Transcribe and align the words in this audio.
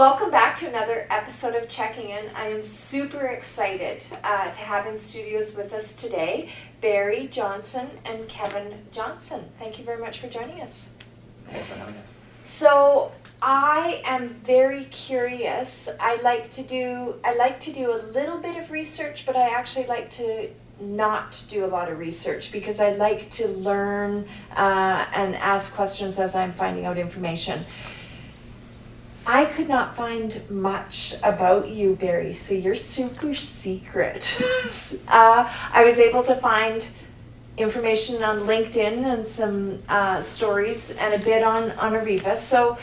Welcome 0.00 0.30
back 0.30 0.56
to 0.56 0.66
another 0.66 1.06
episode 1.10 1.54
of 1.54 1.68
Checking 1.68 2.08
In. 2.08 2.30
I 2.34 2.46
am 2.46 2.62
super 2.62 3.26
excited 3.26 4.02
uh, 4.24 4.50
to 4.50 4.60
have 4.62 4.86
in 4.86 4.96
studios 4.96 5.54
with 5.54 5.74
us 5.74 5.94
today 5.94 6.48
Barry 6.80 7.26
Johnson 7.26 7.86
and 8.06 8.26
Kevin 8.26 8.78
Johnson. 8.92 9.44
Thank 9.58 9.78
you 9.78 9.84
very 9.84 10.00
much 10.00 10.18
for 10.18 10.26
joining 10.28 10.62
us. 10.62 10.94
Thanks 11.50 11.66
for 11.66 11.74
having 11.74 11.96
us. 11.96 12.16
So 12.44 13.12
I 13.42 14.00
am 14.06 14.30
very 14.30 14.84
curious. 14.84 15.90
I 16.00 16.18
like 16.22 16.48
to 16.52 16.62
do 16.62 17.16
I 17.22 17.34
like 17.34 17.60
to 17.60 17.70
do 17.70 17.92
a 17.92 18.00
little 18.00 18.38
bit 18.38 18.56
of 18.56 18.70
research, 18.70 19.26
but 19.26 19.36
I 19.36 19.50
actually 19.50 19.86
like 19.86 20.08
to 20.12 20.48
not 20.80 21.44
do 21.50 21.66
a 21.66 21.68
lot 21.68 21.90
of 21.90 21.98
research 21.98 22.52
because 22.52 22.80
I 22.80 22.92
like 22.92 23.28
to 23.32 23.48
learn 23.48 24.26
uh, 24.56 25.04
and 25.12 25.36
ask 25.36 25.74
questions 25.74 26.18
as 26.18 26.34
I'm 26.34 26.54
finding 26.54 26.86
out 26.86 26.96
information. 26.96 27.66
I 29.26 29.44
could 29.44 29.68
not 29.68 29.94
find 29.94 30.40
much 30.50 31.14
about 31.22 31.68
you, 31.68 31.94
Barry, 31.94 32.32
so 32.32 32.54
you're 32.54 32.74
super 32.74 33.34
secret. 33.34 34.40
uh, 35.08 35.52
I 35.72 35.84
was 35.84 35.98
able 35.98 36.22
to 36.24 36.34
find 36.34 36.86
information 37.56 38.22
on 38.22 38.40
LinkedIn 38.40 39.04
and 39.04 39.24
some 39.24 39.82
uh, 39.88 40.20
stories 40.20 40.96
and 40.96 41.14
a 41.14 41.24
bit 41.24 41.42
on, 41.42 41.70
on 41.72 41.92
Ariva. 41.92 42.36
So, 42.36 42.78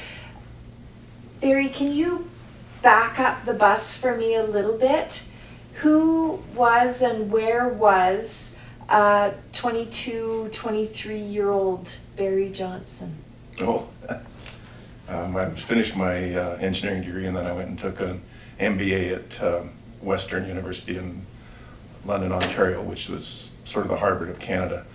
Barry, 1.41 1.69
can 1.69 1.91
you 1.91 2.29
back 2.81 3.19
up 3.19 3.45
the 3.45 3.53
bus 3.53 3.97
for 3.97 4.15
me 4.15 4.35
a 4.35 4.43
little 4.43 4.77
bit? 4.77 5.23
Who 5.75 6.43
was 6.55 7.01
and 7.01 7.31
where 7.31 7.67
was 7.67 8.55
uh, 8.89 9.31
22, 9.53 10.49
23 10.51 11.19
year 11.19 11.49
old 11.49 11.93
Barry 12.15 12.51
Johnson? 12.51 13.15
Oh, 13.59 13.87
um, 15.09 15.35
I 15.35 15.49
finished 15.51 15.95
my 15.95 16.35
uh, 16.35 16.57
engineering 16.59 17.03
degree 17.03 17.27
and 17.27 17.35
then 17.35 17.45
I 17.45 17.53
went 17.53 17.69
and 17.69 17.79
took 17.79 17.99
an 18.01 18.21
MBA 18.59 19.15
at 19.15 19.43
um, 19.43 19.71
Western 20.01 20.47
University 20.47 20.97
in 20.97 21.21
London, 22.05 22.31
Ontario, 22.31 22.81
which 22.81 23.09
was 23.09 23.51
sort 23.65 23.85
of 23.85 23.91
the 23.91 23.97
Harvard 23.97 24.29
of 24.29 24.39
Canada, 24.39 24.85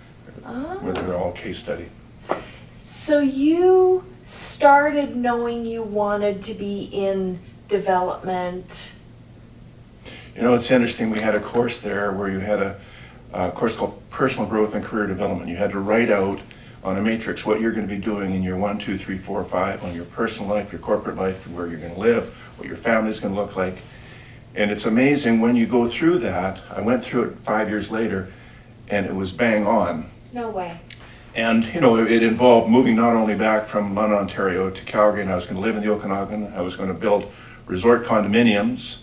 where 0.81 0.93
they're 0.93 1.15
all 1.15 1.31
case 1.31 1.59
study. 1.59 1.89
So 2.71 3.19
you 3.19 4.03
started 4.23 5.15
knowing 5.15 5.65
you 5.65 5.83
wanted 5.83 6.41
to 6.43 6.53
be 6.53 6.83
in 6.91 7.39
development. 7.67 8.91
You 10.35 10.41
know, 10.41 10.53
it's 10.53 10.71
interesting, 10.71 11.09
we 11.09 11.19
had 11.19 11.35
a 11.35 11.39
course 11.39 11.79
there 11.79 12.11
where 12.11 12.29
you 12.29 12.39
had 12.39 12.61
a, 12.61 12.79
a 13.33 13.51
course 13.51 13.75
called 13.75 14.01
Personal 14.09 14.47
Growth 14.47 14.73
and 14.73 14.83
Career 14.83 15.07
Development. 15.07 15.49
You 15.49 15.57
had 15.57 15.71
to 15.71 15.79
write 15.79 16.09
out 16.09 16.39
on 16.83 16.97
a 16.97 17.01
matrix 17.01 17.45
what 17.45 17.61
you're 17.61 17.71
going 17.71 17.87
to 17.87 17.95
be 17.95 18.01
doing 18.01 18.33
in 18.33 18.43
your 18.43 18.57
one, 18.57 18.77
two, 18.77 18.97
three, 18.97 19.17
four, 19.17 19.43
five, 19.43 19.83
on 19.83 19.95
your 19.95 20.05
personal 20.05 20.49
life, 20.49 20.71
your 20.71 20.81
corporate 20.81 21.15
life, 21.15 21.47
where 21.49 21.67
you're 21.67 21.79
going 21.79 21.93
to 21.93 21.99
live, 21.99 22.29
what 22.57 22.67
your 22.67 22.77
family's 22.77 23.19
going 23.19 23.33
to 23.33 23.39
look 23.39 23.55
like. 23.55 23.77
And 24.55 24.69
it's 24.69 24.85
amazing 24.85 25.39
when 25.39 25.55
you 25.55 25.65
go 25.65 25.87
through 25.87 26.19
that. 26.19 26.59
I 26.69 26.81
went 26.81 27.03
through 27.03 27.23
it 27.23 27.39
five 27.39 27.69
years 27.69 27.89
later, 27.89 28.31
and 28.89 29.05
it 29.05 29.15
was 29.15 29.31
bang 29.31 29.65
on. 29.65 30.09
No 30.33 30.49
way. 30.49 30.79
And, 31.35 31.65
you 31.73 31.81
know, 31.81 31.97
it 31.97 32.21
involved 32.21 32.69
moving 32.69 32.95
not 32.95 33.13
only 33.13 33.33
back 33.33 33.65
from 33.65 33.95
London, 33.95 34.19
Ontario 34.19 34.69
to 34.69 34.85
Calgary, 34.85 35.21
and 35.21 35.31
I 35.31 35.35
was 35.35 35.45
going 35.45 35.55
to 35.55 35.61
live 35.61 35.75
in 35.75 35.81
the 35.81 35.89
Okanagan. 35.89 36.53
I 36.53 36.61
was 36.61 36.75
going 36.75 36.89
to 36.89 36.93
build 36.93 37.31
resort 37.65 38.05
condominiums 38.05 39.01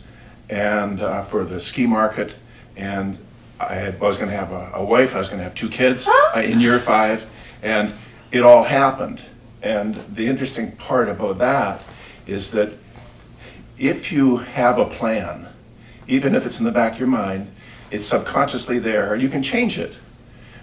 and 0.49 1.01
uh, 1.01 1.23
for 1.23 1.45
the 1.45 1.59
ski 1.59 1.87
market. 1.87 2.35
And 2.77 3.19
I, 3.59 3.75
had, 3.75 3.97
I 3.97 3.99
was 3.99 4.17
going 4.17 4.31
to 4.31 4.37
have 4.37 4.53
a, 4.53 4.71
a, 4.75 4.85
wife, 4.85 5.15
I 5.15 5.19
was 5.19 5.29
going 5.29 5.39
to 5.39 5.45
have 5.45 5.55
two 5.55 5.69
kids 5.69 6.09
uh, 6.09 6.41
in 6.41 6.61
year 6.61 6.79
five. 6.79 7.29
And 7.63 7.93
it 8.31 8.43
all 8.43 8.65
happened. 8.65 9.21
And 9.63 9.95
the 9.95 10.27
interesting 10.27 10.73
part 10.73 11.09
about 11.09 11.39
that 11.39 11.83
is 12.27 12.51
that 12.53 12.73
if 13.79 14.13
you 14.13 14.39
have 14.39 14.79
a 14.79 14.85
plan, 14.85 15.49
even 16.07 16.35
if 16.35 16.47
it's 16.47 16.59
in 16.59 16.65
the 16.65 16.73
back 16.73 16.95
of 16.95 16.99
your 16.99 17.09
mind, 17.09 17.51
it's 17.91 18.07
subconsciously 18.07 18.79
there, 18.79 19.15
you 19.17 19.29
can 19.29 19.43
change 19.43 19.79
it. 19.79 19.95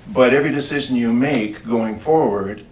But 0.07 0.33
every 0.33 0.51
decision 0.51 0.95
you 0.95 1.11
make 1.11 1.65
going 1.65 1.97
forward, 1.97 2.65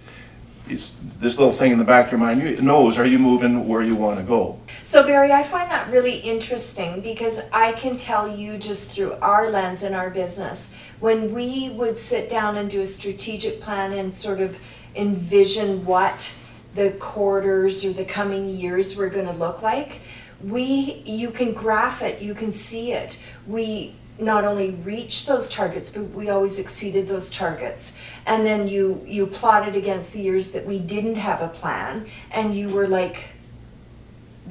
it's 0.68 0.92
this 1.20 1.38
little 1.38 1.54
thing 1.54 1.72
in 1.72 1.78
the 1.78 1.84
back 1.84 2.08
of 2.08 2.12
your 2.12 2.20
mind 2.20 2.62
knows 2.62 2.98
are 2.98 3.06
you 3.06 3.20
moving 3.20 3.68
where 3.68 3.82
you 3.82 3.96
want 3.96 4.20
to 4.20 4.24
go. 4.24 4.60
So 4.82 5.04
Barry, 5.04 5.32
I 5.32 5.44
find 5.44 5.70
that 5.72 5.92
really 5.92 6.18
interesting 6.18 7.02
because 7.02 7.50
I 7.52 7.72
can 7.74 7.98
tell 7.98 8.28
you 8.28 8.58
just 8.58 8.92
through 8.92 9.14
our 9.14 9.50
lens 9.50 9.84
in 9.84 9.94
our 9.94 10.10
business, 10.10 10.76
when 11.00 11.34
we 11.34 11.70
would 11.70 11.98
sit 11.98 12.30
down 12.30 12.58
and 12.58 12.70
do 12.70 12.82
a 12.82 12.86
strategic 12.86 13.62
plan 13.62 13.94
and 13.94 14.14
sort 14.14 14.42
of 14.42 14.60
envision 14.96 15.86
what 15.86 16.34
the 16.74 16.92
quarters 16.92 17.86
or 17.86 17.94
the 17.94 18.06
coming 18.06 18.50
years 18.50 18.96
were 18.96 19.10
going 19.10 19.26
to 19.26 19.34
look 19.34 19.62
like, 19.62 20.02
we 20.44 21.02
you 21.06 21.32
can 21.32 21.54
graph 21.54 22.02
it, 22.02 22.22
you 22.22 22.34
can 22.34 22.52
see 22.52 22.92
it. 22.92 23.20
We 23.48 23.96
not 24.18 24.46
only 24.46 24.72
reached 24.72 25.28
those 25.28 25.50
targets, 25.50 25.92
but 25.92 26.04
we 26.12 26.30
always 26.30 26.58
exceeded 26.60 27.08
those 27.08 27.32
targets. 27.32 28.00
And 28.26 28.46
then 28.46 28.68
you 28.68 29.04
you 29.06 29.28
plotted 29.28 29.76
against 29.76 30.14
the 30.14 30.22
years 30.22 30.52
that 30.52 30.66
we 30.66 30.80
didn't 30.80 31.16
have 31.16 31.42
a 31.42 31.50
plan, 31.50 32.08
and 32.32 32.56
you 32.56 32.70
were 32.70 32.88
like 32.88 33.30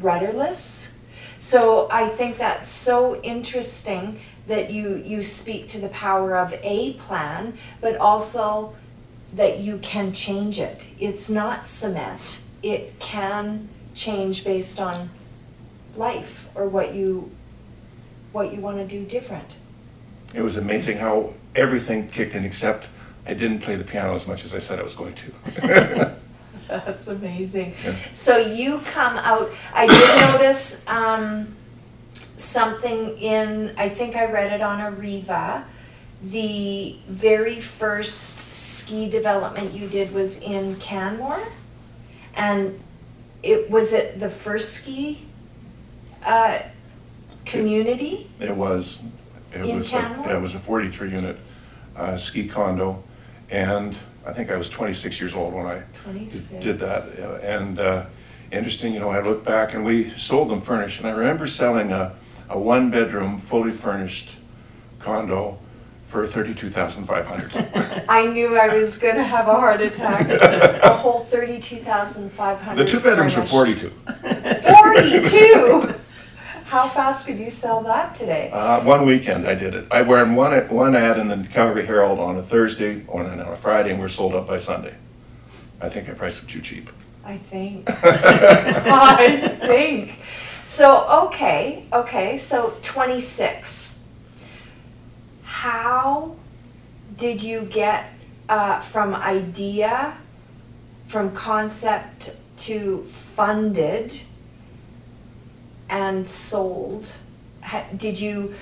rudderless. 0.01 0.99
So 1.39 1.89
I 1.91 2.09
think 2.09 2.39
that's 2.39 2.69
so 2.69 3.21
interesting 3.23 4.21
that 4.47 4.71
you 4.71 4.97
you 4.97 5.23
speak 5.23 5.69
to 5.69 5.81
the 5.81 5.89
power 5.89 6.37
of 6.37 6.55
a 6.63 6.95
plan, 6.95 7.57
but 7.81 7.97
also 7.97 8.75
that 9.33 9.59
you 9.59 9.79
can 9.79 10.13
change 10.13 10.61
it. 10.61 10.87
It's 11.01 11.29
not 11.29 11.67
cement. 11.67 12.39
It 12.63 12.99
can 13.01 13.69
change 13.95 14.45
based 14.45 14.81
on 14.81 15.11
life 15.97 16.49
or 16.55 16.69
what 16.69 16.95
you 16.95 17.31
what 18.35 18.53
you 18.53 18.61
want 18.61 18.77
to 18.77 18.87
do 18.87 19.05
different. 19.07 19.53
It 20.35 20.43
was 20.43 20.57
amazing 20.57 20.99
how 20.99 21.33
everything 21.55 22.09
kicked 22.09 22.35
in 22.35 22.45
except 22.45 22.89
I 23.27 23.33
didn't 23.33 23.61
play 23.61 23.77
the 23.77 23.85
piano 23.85 24.15
as 24.15 24.27
much 24.27 24.45
as 24.45 24.55
I 24.55 24.59
said 24.59 24.79
I 24.81 24.83
was 24.83 24.97
going 24.97 25.15
to. 25.15 26.17
That's 26.69 27.07
amazing. 27.07 27.75
Yeah. 27.85 27.95
So 28.13 28.37
you 28.37 28.81
come 28.81 29.17
out, 29.17 29.51
I 29.73 29.87
did 29.87 30.33
notice 30.33 30.85
um, 30.89 31.55
something 32.37 33.17
in, 33.19 33.75
I 33.77 33.89
think 33.89 34.17
I 34.17 34.31
read 34.31 34.53
it 34.53 34.61
on 34.61 34.81
Ariva. 34.81 35.65
The 36.23 36.97
very 37.07 37.61
first 37.61 38.53
ski 38.53 39.09
development 39.09 39.73
you 39.73 39.87
did 39.87 40.13
was 40.13 40.43
in 40.43 40.77
Canmore. 40.77 41.41
And 42.35 42.81
it 43.43 43.71
was 43.71 43.93
it 43.93 44.19
the 44.19 44.31
first 44.31 44.73
ski 44.73 45.23
uh, 46.25 46.61
community? 47.45 48.31
It 48.41 48.57
was. 48.57 49.03
It 49.53 49.65
in 49.65 49.79
was 49.79 49.89
Canmore? 49.89 50.33
A, 50.33 50.37
it 50.37 50.41
was 50.41 50.55
a 50.55 50.59
43 50.59 51.11
unit 51.11 51.39
uh, 51.97 52.17
ski 52.17 52.49
condo, 52.49 53.03
and 53.51 53.97
I 54.27 54.33
think 54.33 54.51
I 54.51 54.57
was 54.57 54.69
26 54.69 55.21
years 55.21 55.35
old 55.35 55.55
when 55.55 55.67
I 55.67 55.83
26. 56.05 56.63
did 56.63 56.79
that. 56.81 57.03
And 57.43 57.79
uh, 57.79 58.07
interesting, 58.51 58.93
you 58.95 59.01
know, 59.01 59.11
I 59.11 59.21
look 59.21 59.45
back 59.45 59.75
and 59.75 59.85
we 59.85 60.11
sold 60.19 60.51
them 60.51 60.61
furnished, 60.61 60.99
and 60.99 61.09
I 61.09 61.13
remember 61.13 61.47
selling 61.47 61.93
a, 61.93 62.15
a 62.49 62.59
one 62.59 62.91
bedroom, 62.91 63.39
fully 63.39 63.71
furnished 63.71 64.37
condo 64.99 65.59
for 66.09 66.27
32,500. 66.27 68.05
I 68.09 68.27
knew 68.27 68.57
I 68.57 68.77
was 68.77 68.99
going 68.99 69.17
to 69.17 69.25
have 69.25 69.49
a 69.49 69.55
heart 69.55 69.81
attack. 69.81 70.29
a 70.83 70.97
whole 70.97 71.21
32,500. 71.25 72.87
The 72.87 72.91
two 72.91 73.01
bedrooms 73.01 73.37
were 73.37 73.43
42. 73.43 73.91
42? 73.91 75.95
How 76.65 76.89
fast 76.89 77.27
could 77.27 77.39
you 77.39 77.51
sell 77.51 77.83
that 77.83 78.15
today? 78.15 78.51
Uh, 78.51 78.83
one 78.83 79.05
weekend 79.05 79.47
I 79.47 79.55
did 79.55 79.75
it. 79.75 79.87
I 79.91 80.01
ran 80.01 80.35
one, 80.35 80.53
one 80.69 80.97
ad 80.97 81.19
in 81.19 81.29
the 81.29 81.47
Calgary 81.49 81.85
Herald 81.85 82.19
on 82.19 82.37
a 82.37 82.43
Thursday, 82.43 83.05
or 83.07 83.23
on 83.23 83.39
a 83.39 83.57
Friday, 83.57 83.91
and 83.91 84.01
we're 84.01 84.09
sold 84.09 84.35
out 84.35 84.47
by 84.47 84.57
Sunday. 84.57 84.95
I 85.81 85.89
think 85.91 86.09
I 86.09 86.15
priced 86.15 86.43
it 86.43 86.49
too 86.49 86.63
cheap. 86.63 86.89
I 87.25 87.37
think. 87.37 87.85
I 87.89 89.59
think. 89.61 90.19
So, 90.65 91.07
okay, 91.27 91.85
okay, 91.93 92.39
so 92.39 92.75
26. 92.83 94.07
How 95.43 96.37
did 97.17 97.43
you 97.43 97.63
get 97.63 98.07
uh, 98.49 98.81
from 98.81 99.15
idea, 99.15 100.17
from 101.07 101.33
concept 101.33 102.35
to 102.57 103.03
funded? 103.05 104.19
And 105.95 106.27
sold, 106.27 107.13
did 107.97 108.21
you 108.21 108.53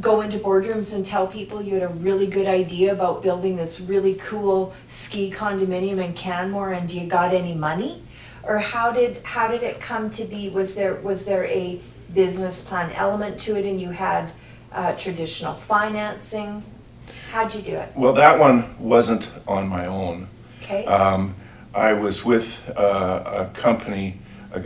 go 0.00 0.20
into 0.20 0.38
boardrooms 0.38 0.94
and 0.94 1.04
tell 1.04 1.26
people 1.26 1.60
you 1.60 1.74
had 1.74 1.82
a 1.82 1.88
really 1.88 2.26
good 2.28 2.46
idea 2.46 2.92
about 2.92 3.22
building 3.22 3.56
this 3.56 3.80
really 3.80 4.14
cool 4.14 4.72
ski 4.86 5.30
condominium 5.30 6.02
in 6.04 6.12
Canmore 6.12 6.72
and 6.72 6.88
you 6.90 7.06
got 7.08 7.34
any 7.34 7.54
money? 7.54 8.02
Or 8.44 8.58
how 8.58 8.92
did 8.92 9.24
how 9.24 9.48
did 9.48 9.64
it 9.64 9.80
come 9.80 10.10
to 10.10 10.24
be? 10.24 10.48
Was 10.48 10.76
there 10.76 10.94
was 10.96 11.24
there 11.24 11.44
a 11.46 11.80
business 12.14 12.62
plan 12.64 12.92
element 12.92 13.36
to 13.40 13.56
it 13.58 13.64
and 13.64 13.80
you 13.80 13.90
had 13.90 14.30
uh, 14.72 14.94
traditional 14.94 15.54
financing? 15.54 16.62
How'd 17.32 17.52
you 17.52 17.62
do 17.62 17.74
it? 17.74 17.88
Well, 17.96 18.12
that 18.12 18.38
one 18.38 18.76
wasn't 18.78 19.28
on 19.48 19.66
my 19.66 19.86
own. 19.86 20.28
Okay. 20.62 20.84
Um, 20.86 21.34
I 21.74 21.92
was 21.94 22.24
with 22.24 22.48
uh, 22.76 23.48
a 23.50 23.58
company 23.58 24.18
a, 24.52 24.60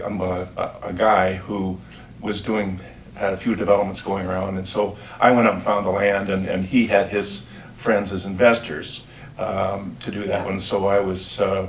a- 0.56 0.88
a 0.90 0.92
guy 0.92 1.34
who 1.34 1.78
was 2.20 2.40
doing, 2.40 2.80
had 3.14 3.32
a 3.32 3.36
few 3.36 3.54
developments 3.54 4.02
going 4.02 4.26
around, 4.26 4.56
and 4.56 4.66
so 4.66 4.96
I 5.20 5.30
went 5.32 5.48
up 5.48 5.54
and 5.54 5.62
found 5.62 5.86
the 5.86 5.90
land, 5.90 6.28
and, 6.28 6.46
and 6.46 6.66
he 6.66 6.86
had 6.86 7.08
his 7.08 7.46
friends 7.76 8.12
as 8.12 8.24
investors 8.24 9.04
um, 9.38 9.96
to 10.00 10.10
do 10.10 10.24
that 10.24 10.44
one, 10.44 10.60
so 10.60 10.86
I 10.86 11.00
was 11.00 11.40
uh, 11.40 11.68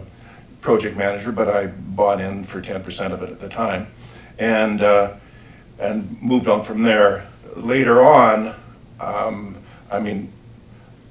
project 0.60 0.98
manager, 0.98 1.32
but 1.32 1.50
I 1.50 1.68
bought 1.68 2.20
in 2.20 2.44
for 2.44 2.62
ten 2.62 2.84
percent 2.84 3.14
of 3.14 3.24
it 3.24 3.30
at 3.30 3.40
the 3.40 3.50
time, 3.50 3.88
and, 4.38 4.82
uh, 4.82 5.14
and 5.80 6.22
moved 6.22 6.48
on 6.48 6.64
from 6.64 6.84
there. 6.84 7.28
Later 7.56 8.02
on, 8.02 8.56
um, 9.00 9.58
I 9.92 10.00
mean, 10.00 10.32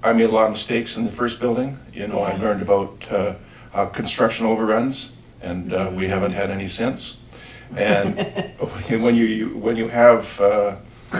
I 0.03 0.13
made 0.13 0.31
a 0.31 0.33
lot 0.33 0.47
of 0.47 0.53
mistakes 0.53 0.97
in 0.97 1.05
the 1.05 1.11
first 1.11 1.41
building. 1.41 1.79
You 1.93 2.07
know, 2.07 2.21
I 2.21 2.37
learned 2.37 2.63
about 2.63 3.11
uh, 3.11 3.35
uh, 3.75 3.87
construction 3.87 4.47
overruns, 4.47 5.13
and 5.43 5.73
uh, 5.73 5.91
we 5.93 6.09
haven't 6.09 6.33
had 6.33 6.51
any 6.51 6.67
since. 6.67 7.20
And 7.77 8.17
when 9.03 9.15
you, 9.15 9.57
when 9.57 9.77
you 9.77 9.89
have 9.89 10.41
uh, 10.41 10.77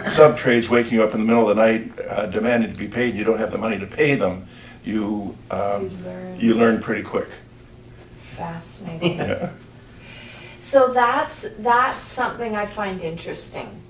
sub-trades 0.09 0.69
waking 0.69 0.95
you 0.95 1.03
up 1.03 1.13
in 1.15 1.21
the 1.21 1.27
middle 1.27 1.49
of 1.49 1.57
the 1.57 1.63
night 1.63 1.93
uh, 2.09 2.27
demanding 2.27 2.71
to 2.73 2.77
be 2.79 2.89
paid, 2.89 3.11
and 3.11 3.19
you 3.19 3.25
don't 3.25 3.39
have 3.39 3.53
the 3.53 3.59
money 3.59 3.79
to 3.79 3.87
pay 3.87 4.15
them, 4.15 4.47
you, 4.85 5.37
um, 5.51 5.83
You 5.85 5.91
learn. 6.05 6.41
you 6.41 6.55
learn 6.55 6.81
pretty 6.81 7.03
quick. 7.03 7.29
Fascinating. 8.37 9.19
Yeah. 9.19 9.51
So 10.59 10.93
that's 10.93 11.55
that's 11.57 12.01
something 12.03 12.55
I 12.55 12.67
find 12.67 13.01
interesting. 13.01 13.83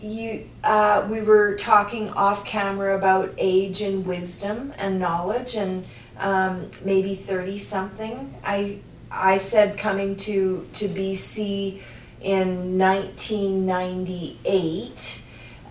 You, 0.00 0.48
uh, 0.62 1.06
we 1.10 1.22
were 1.22 1.56
talking 1.56 2.10
off 2.10 2.44
camera 2.44 2.96
about 2.96 3.32
age 3.38 3.80
and 3.80 4.04
wisdom 4.04 4.74
and 4.76 4.98
knowledge, 4.98 5.54
and 5.56 5.86
um, 6.18 6.70
maybe 6.84 7.14
thirty 7.14 7.56
something. 7.56 8.34
I 8.44 8.78
I 9.14 9.36
said 9.36 9.78
coming 9.78 10.16
to 10.16 10.66
to 10.74 10.88
BC 10.88 11.80
in 12.20 12.76
nineteen 12.76 13.64
ninety 13.64 14.38
eight. 14.44 15.22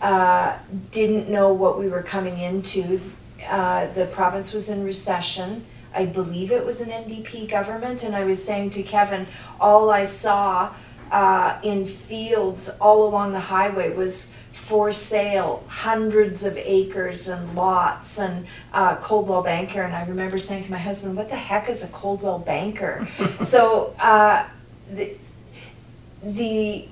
Uh, 0.01 0.57
didn't 0.91 1.29
know 1.29 1.53
what 1.53 1.77
we 1.79 1.87
were 1.87 2.03
coming 2.03 2.37
into. 2.39 2.99
Uh, 3.47 3.87
the 3.93 4.05
province 4.07 4.53
was 4.53 4.69
in 4.69 4.83
recession. 4.83 5.65
I 5.95 6.05
believe 6.05 6.51
it 6.51 6.65
was 6.65 6.81
an 6.81 6.89
NDP 6.89 7.49
government, 7.49 8.03
and 8.03 8.15
I 8.15 8.23
was 8.23 8.43
saying 8.43 8.71
to 8.71 8.83
Kevin, 8.83 9.27
all 9.59 9.89
I 9.91 10.03
saw 10.03 10.73
uh, 11.11 11.57
in 11.61 11.85
fields 11.85 12.69
all 12.81 13.07
along 13.07 13.33
the 13.33 13.39
highway 13.39 13.93
was 13.93 14.35
for 14.63 14.93
sale, 14.93 15.61
hundreds 15.67 16.45
of 16.45 16.57
acres 16.57 17.27
and 17.27 17.53
lots, 17.53 18.17
and 18.17 18.47
uh, 18.71 18.95
Coldwell 18.95 19.43
Banker. 19.43 19.81
And 19.81 19.93
I 19.93 20.05
remember 20.05 20.37
saying 20.37 20.63
to 20.63 20.71
my 20.71 20.77
husband, 20.77 21.17
"What 21.17 21.29
the 21.29 21.35
heck 21.35 21.69
is 21.69 21.83
a 21.83 21.87
Coldwell 21.89 22.39
Banker?" 22.39 23.05
so 23.41 23.93
uh, 23.99 24.45
the 24.89 25.15
the 26.23 26.87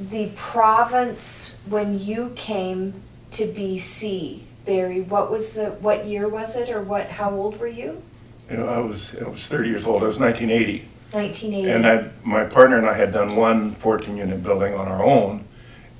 the 0.00 0.30
province 0.34 1.60
when 1.68 2.00
you 2.00 2.32
came 2.34 2.94
to 3.32 3.46
BC, 3.46 4.40
Barry, 4.66 5.00
what 5.00 5.30
was 5.30 5.52
the 5.52 5.66
what 5.80 6.06
year 6.06 6.26
was 6.26 6.56
it 6.56 6.68
or 6.70 6.82
what 6.82 7.06
how 7.06 7.30
old 7.30 7.60
were 7.60 7.68
you? 7.68 8.02
You 8.50 8.56
know, 8.56 8.66
I 8.66 8.78
was, 8.78 9.16
I 9.16 9.28
was 9.28 9.46
30 9.46 9.68
years 9.68 9.86
old, 9.86 10.02
I 10.02 10.06
was 10.06 10.18
1980. 10.18 10.88
1980. 11.12 11.70
And 11.70 11.86
I, 11.86 12.10
my 12.24 12.42
partner 12.42 12.78
and 12.78 12.86
I 12.88 12.94
had 12.94 13.12
done 13.12 13.36
one 13.36 13.76
14-unit 13.76 14.42
building 14.42 14.74
on 14.74 14.88
our 14.88 15.04
own 15.04 15.44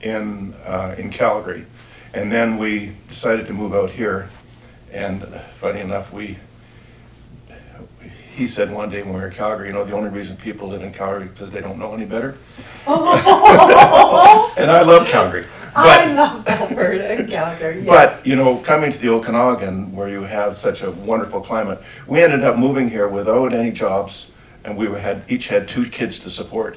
in, 0.01 0.55
uh, 0.67 0.95
in 0.99 1.11
Calgary. 1.11 1.67
And 2.13 2.31
then 2.33 2.59
we 2.59 2.93
decided 3.09 3.47
to 3.47 3.53
move 3.53 3.75
out 3.75 3.91
here, 3.91 4.29
and 4.93 5.23
funny 5.55 5.81
enough, 5.81 6.13
we, 6.13 6.39
he 8.35 8.47
said 8.47 8.73
one 8.73 8.91
day 8.91 9.03
when 9.03 9.15
we 9.15 9.21
were 9.21 9.29
in 9.29 9.33
Calgary, 9.35 9.69
you 9.69 9.73
know, 9.73 9.85
the 9.85 9.93
only 9.93 10.09
reason 10.11 10.37
people 10.37 10.69
live 10.69 10.83
in 10.83 10.93
Calgary 10.93 11.27
is 11.27 11.31
because 11.31 11.51
they 11.53 11.61
don't 11.61 11.79
know 11.79 11.93
any 11.95 12.05
better. 12.07 12.37
And 14.57 14.71
I 14.71 14.83
love 14.83 15.07
Calgary. 15.07 15.45
I 15.75 16.05
But, 16.07 16.15
love 16.17 16.49
Alberta 16.49 17.07
and 17.13 17.31
Calgary. 17.31 17.83
Yes. 17.85 18.19
but, 18.21 18.27
you 18.27 18.37
know, 18.37 18.57
coming 18.59 18.91
to 18.93 18.99
the 18.99 19.09
Okanagan, 19.11 19.93
where 19.95 20.09
you 20.09 20.23
have 20.25 20.57
such 20.57 20.83
a 20.83 20.91
wonderful 20.91 21.41
climate, 21.41 21.81
we 22.07 22.21
ended 22.23 22.43
up 22.43 22.59
moving 22.59 22.91
here 22.91 23.09
without 23.09 23.55
any 23.55 23.71
jobs, 23.71 24.31
and 24.65 24.77
we 24.77 24.87
had, 25.01 25.23
each 25.29 25.49
had 25.49 25.69
two 25.69 25.89
kids 25.89 26.19
to 26.21 26.31
support. 26.31 26.77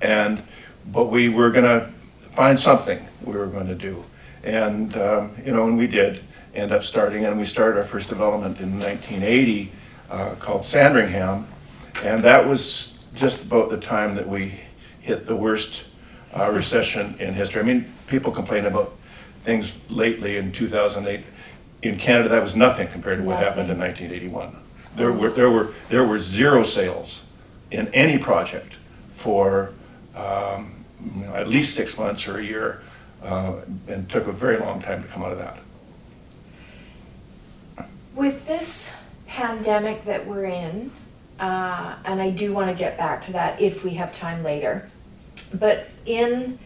And, 0.00 0.42
but 0.86 1.06
we 1.06 1.28
were 1.28 1.50
gonna 1.50 1.90
find 2.38 2.60
something 2.60 3.04
we 3.24 3.32
were 3.32 3.48
gonna 3.48 3.74
do. 3.74 4.04
And, 4.44 4.96
um, 4.96 5.34
you 5.44 5.50
know, 5.50 5.66
and 5.66 5.76
we 5.76 5.88
did 5.88 6.22
end 6.54 6.70
up 6.70 6.84
starting, 6.84 7.24
and 7.24 7.36
we 7.36 7.44
started 7.44 7.76
our 7.80 7.84
first 7.84 8.08
development 8.08 8.60
in 8.60 8.78
nineteen 8.78 9.24
eighty, 9.24 9.72
uh, 10.08 10.36
called 10.38 10.64
Sandringham. 10.64 11.48
And 12.04 12.22
that 12.22 12.46
was 12.46 13.04
just 13.16 13.44
about 13.44 13.70
the 13.70 13.76
time 13.76 14.14
that 14.14 14.28
we 14.28 14.60
hit 15.00 15.26
the 15.26 15.34
worst, 15.34 15.82
uh, 16.32 16.48
recession 16.52 17.16
in 17.18 17.34
history. 17.34 17.60
I 17.60 17.64
mean, 17.64 17.92
people 18.06 18.30
complain 18.30 18.66
about 18.66 18.94
things 19.42 19.90
lately 19.90 20.36
in 20.36 20.52
two 20.52 20.68
thousand 20.68 21.08
eight. 21.08 21.24
In 21.82 21.96
Canada, 21.98 22.28
that 22.28 22.42
was 22.42 22.54
nothing 22.54 22.86
compared 22.86 23.18
to 23.18 23.24
what 23.24 23.38
happened 23.38 23.68
in 23.68 23.80
nineteen 23.80 24.12
eighty-one. 24.12 24.54
There 24.94 25.10
were, 25.10 25.30
there 25.30 25.50
were, 25.50 25.74
there 25.88 26.06
were 26.06 26.20
zero 26.20 26.62
sales 26.62 27.26
in 27.72 27.88
any 27.88 28.16
project 28.16 28.74
for, 29.12 29.72
um, 30.14 30.77
you 31.04 31.22
know, 31.22 31.34
at 31.34 31.48
least 31.48 31.74
six 31.74 31.96
months 31.98 32.26
or 32.26 32.38
a 32.38 32.44
year, 32.44 32.82
uh, 33.22 33.56
and 33.86 34.08
took 34.08 34.26
a 34.26 34.32
very 34.32 34.58
long 34.58 34.80
time 34.80 35.02
to 35.02 35.08
come 35.08 35.22
out 35.22 35.32
of 35.32 35.38
that. 35.38 35.58
With 38.14 38.46
this 38.46 39.12
pandemic 39.26 40.04
that 40.04 40.26
we're 40.26 40.46
in, 40.46 40.90
uh, 41.38 41.94
and 42.04 42.20
I 42.20 42.30
do 42.30 42.52
want 42.52 42.68
to 42.70 42.74
get 42.74 42.98
back 42.98 43.20
to 43.22 43.32
that 43.32 43.60
if 43.60 43.84
we 43.84 43.90
have 43.94 44.12
time 44.12 44.42
later, 44.42 44.90
but 45.54 45.88
in 46.04 46.58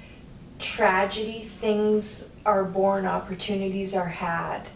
tragedy, 0.59 1.41
things 1.41 2.41
are 2.47 2.65
born, 2.65 3.05
opportunities 3.05 3.95
are 3.95 4.09
had. 4.09 4.69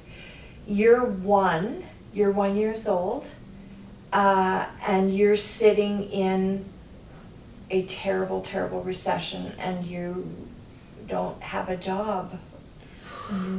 You're 0.66 1.04
one, 1.04 1.84
you're 2.12 2.32
one 2.32 2.56
years 2.56 2.88
old, 2.88 3.28
uh, 4.12 4.66
and 4.86 5.16
you're 5.16 5.36
sitting 5.36 6.04
in 6.10 6.64
a 7.70 7.82
terrible, 7.84 8.40
terrible 8.40 8.82
recession, 8.82 9.52
and 9.58 9.84
you 9.84 10.28
don't 11.06 11.40
have 11.42 11.68
a 11.68 11.76
job. 11.76 12.38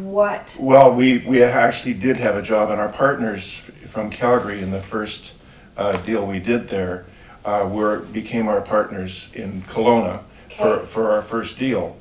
What? 0.02 0.56
Well, 0.60 0.94
we, 0.94 1.18
we 1.20 1.44
actually 1.44 1.94
did 1.96 2.18
have 2.18 2.36
a 2.36 2.42
job, 2.42 2.70
and 2.72 2.80
our 2.80 2.90
partners 2.90 3.54
from 3.54 4.10
Calgary 4.10 4.62
in 4.62 4.72
the 4.72 4.80
first 4.82 5.34
uh, 5.76 5.98
deal 6.04 6.26
we 6.26 6.40
did 6.40 6.70
there 6.70 7.06
uh, 7.44 7.68
were, 7.70 8.00
became 8.00 8.48
our 8.48 8.62
partners 8.62 9.30
in 9.34 9.62
Kelowna 9.64 10.22
for, 10.58 10.64
Okay. 10.68 10.86
for 10.86 11.12
our 11.12 11.22
first 11.22 11.60
deal. 11.60 11.98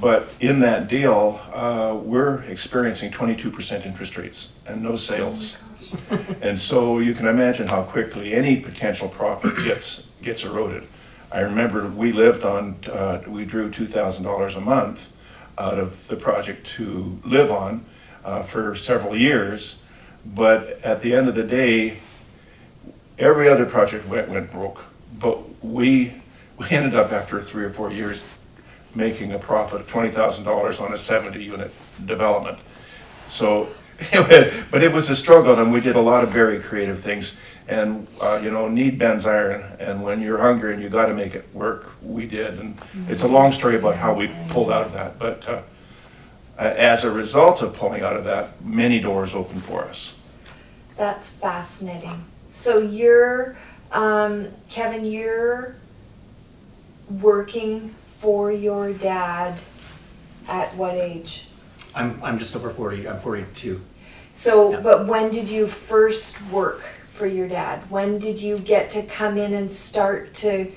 But 0.00 0.32
in 0.40 0.60
that 0.60 0.88
deal, 0.88 1.38
uh, 1.52 1.94
we're 2.02 2.40
experiencing 2.44 3.10
twenty-two 3.10 3.50
percent 3.50 3.84
interest 3.84 4.16
rates 4.16 4.58
and 4.66 4.82
no 4.82 4.96
sales. 4.96 5.58
And 6.40 6.58
so 6.58 6.98
you 6.98 7.12
can 7.14 7.26
imagine 7.26 7.68
how 7.68 7.82
quickly 7.82 8.32
any 8.32 8.56
potential 8.56 9.08
profit 9.08 9.54
gets, 9.62 10.08
gets 10.22 10.42
eroded. 10.44 10.84
I 11.32 11.40
remember 11.40 11.86
we 11.88 12.12
lived 12.12 12.44
on, 12.44 12.76
uh, 12.90 13.22
we 13.26 13.46
drew 13.46 13.70
two 13.70 13.86
thousand 13.86 14.24
dollars 14.24 14.54
a 14.54 14.60
month 14.60 15.12
out 15.56 15.78
of 15.78 16.06
the 16.08 16.16
project 16.16 16.66
to 16.66 17.20
live 17.24 17.50
on 17.50 17.86
uh, 18.24 18.42
for 18.42 18.74
several 18.76 19.16
years. 19.16 19.82
But 20.26 20.80
at 20.84 21.00
the 21.00 21.14
end 21.14 21.28
of 21.28 21.34
the 21.34 21.42
day, 21.42 21.98
every 23.18 23.48
other 23.48 23.64
project 23.64 24.06
went, 24.06 24.28
went 24.28 24.52
broke. 24.52 24.84
But 25.18 25.64
we, 25.64 26.14
we 26.58 26.68
ended 26.70 26.94
up 26.94 27.12
after 27.12 27.40
three 27.40 27.64
or 27.64 27.70
four 27.70 27.90
years 27.90 28.22
making 28.94 29.32
a 29.32 29.38
profit 29.38 29.80
of 29.80 29.88
twenty 29.88 30.10
thousand 30.10 30.44
dollars 30.44 30.80
on 30.80 30.92
a 30.92 30.98
seventy 30.98 31.42
unit 31.42 31.72
development. 32.04 32.58
So, 33.26 33.68
but 34.12 34.82
it 34.82 34.92
was 34.92 35.08
a 35.08 35.16
struggle 35.16 35.58
and 35.58 35.72
we 35.72 35.80
did 35.80 35.96
a 35.96 36.00
lot 36.00 36.24
of 36.24 36.30
very 36.30 36.60
creative 36.60 37.00
things. 37.00 37.36
And, 37.68 38.08
uh, 38.20 38.40
you 38.42 38.50
know, 38.50 38.68
need 38.68 38.98
bends 38.98 39.26
iron 39.26 39.62
and 39.78 40.02
when 40.02 40.20
you're 40.20 40.38
hungry 40.38 40.74
and 40.74 40.82
you 40.82 40.88
gotta 40.88 41.14
make 41.14 41.34
it 41.34 41.48
work, 41.54 41.92
we 42.02 42.26
did. 42.26 42.58
And 42.58 42.80
it's 43.08 43.22
a 43.22 43.28
long 43.28 43.52
story 43.52 43.76
about 43.76 43.96
how 43.96 44.12
we 44.14 44.30
pulled 44.48 44.70
out 44.70 44.86
of 44.86 44.92
that, 44.94 45.18
but, 45.18 45.48
uh, 45.48 45.62
as 46.58 47.04
a 47.04 47.10
result 47.10 47.62
of 47.62 47.74
pulling 47.74 48.02
out 48.02 48.16
of 48.16 48.24
that, 48.24 48.62
many 48.64 48.98
doors 49.00 49.34
opened 49.34 49.62
for 49.64 49.82
us. 49.84 50.14
That's 50.96 51.30
fascinating. 51.30 52.24
So 52.48 52.78
you're, 52.78 53.56
um, 53.92 54.48
Kevin, 54.68 55.04
you're 55.04 55.76
working 57.20 57.94
for 58.16 58.52
your 58.52 58.92
dad 58.92 59.58
at 60.48 60.74
what 60.76 60.94
age? 60.94 61.46
I'm, 61.94 62.20
I'm 62.22 62.38
just 62.38 62.56
over 62.56 62.70
40, 62.70 63.08
I'm 63.08 63.18
42. 63.18 63.80
So, 64.32 64.72
Yeah. 64.72 64.80
but 64.80 65.06
when 65.06 65.30
did 65.30 65.48
you 65.48 65.66
first 65.66 66.42
work 66.50 66.82
for 67.12 67.26
your 67.26 67.46
dad? 67.46 67.88
When 67.90 68.18
did 68.18 68.40
you 68.40 68.56
get 68.58 68.88
to 68.90 69.02
come 69.02 69.36
in 69.36 69.52
and 69.52 69.70
start 69.70 70.32
to 70.34 70.72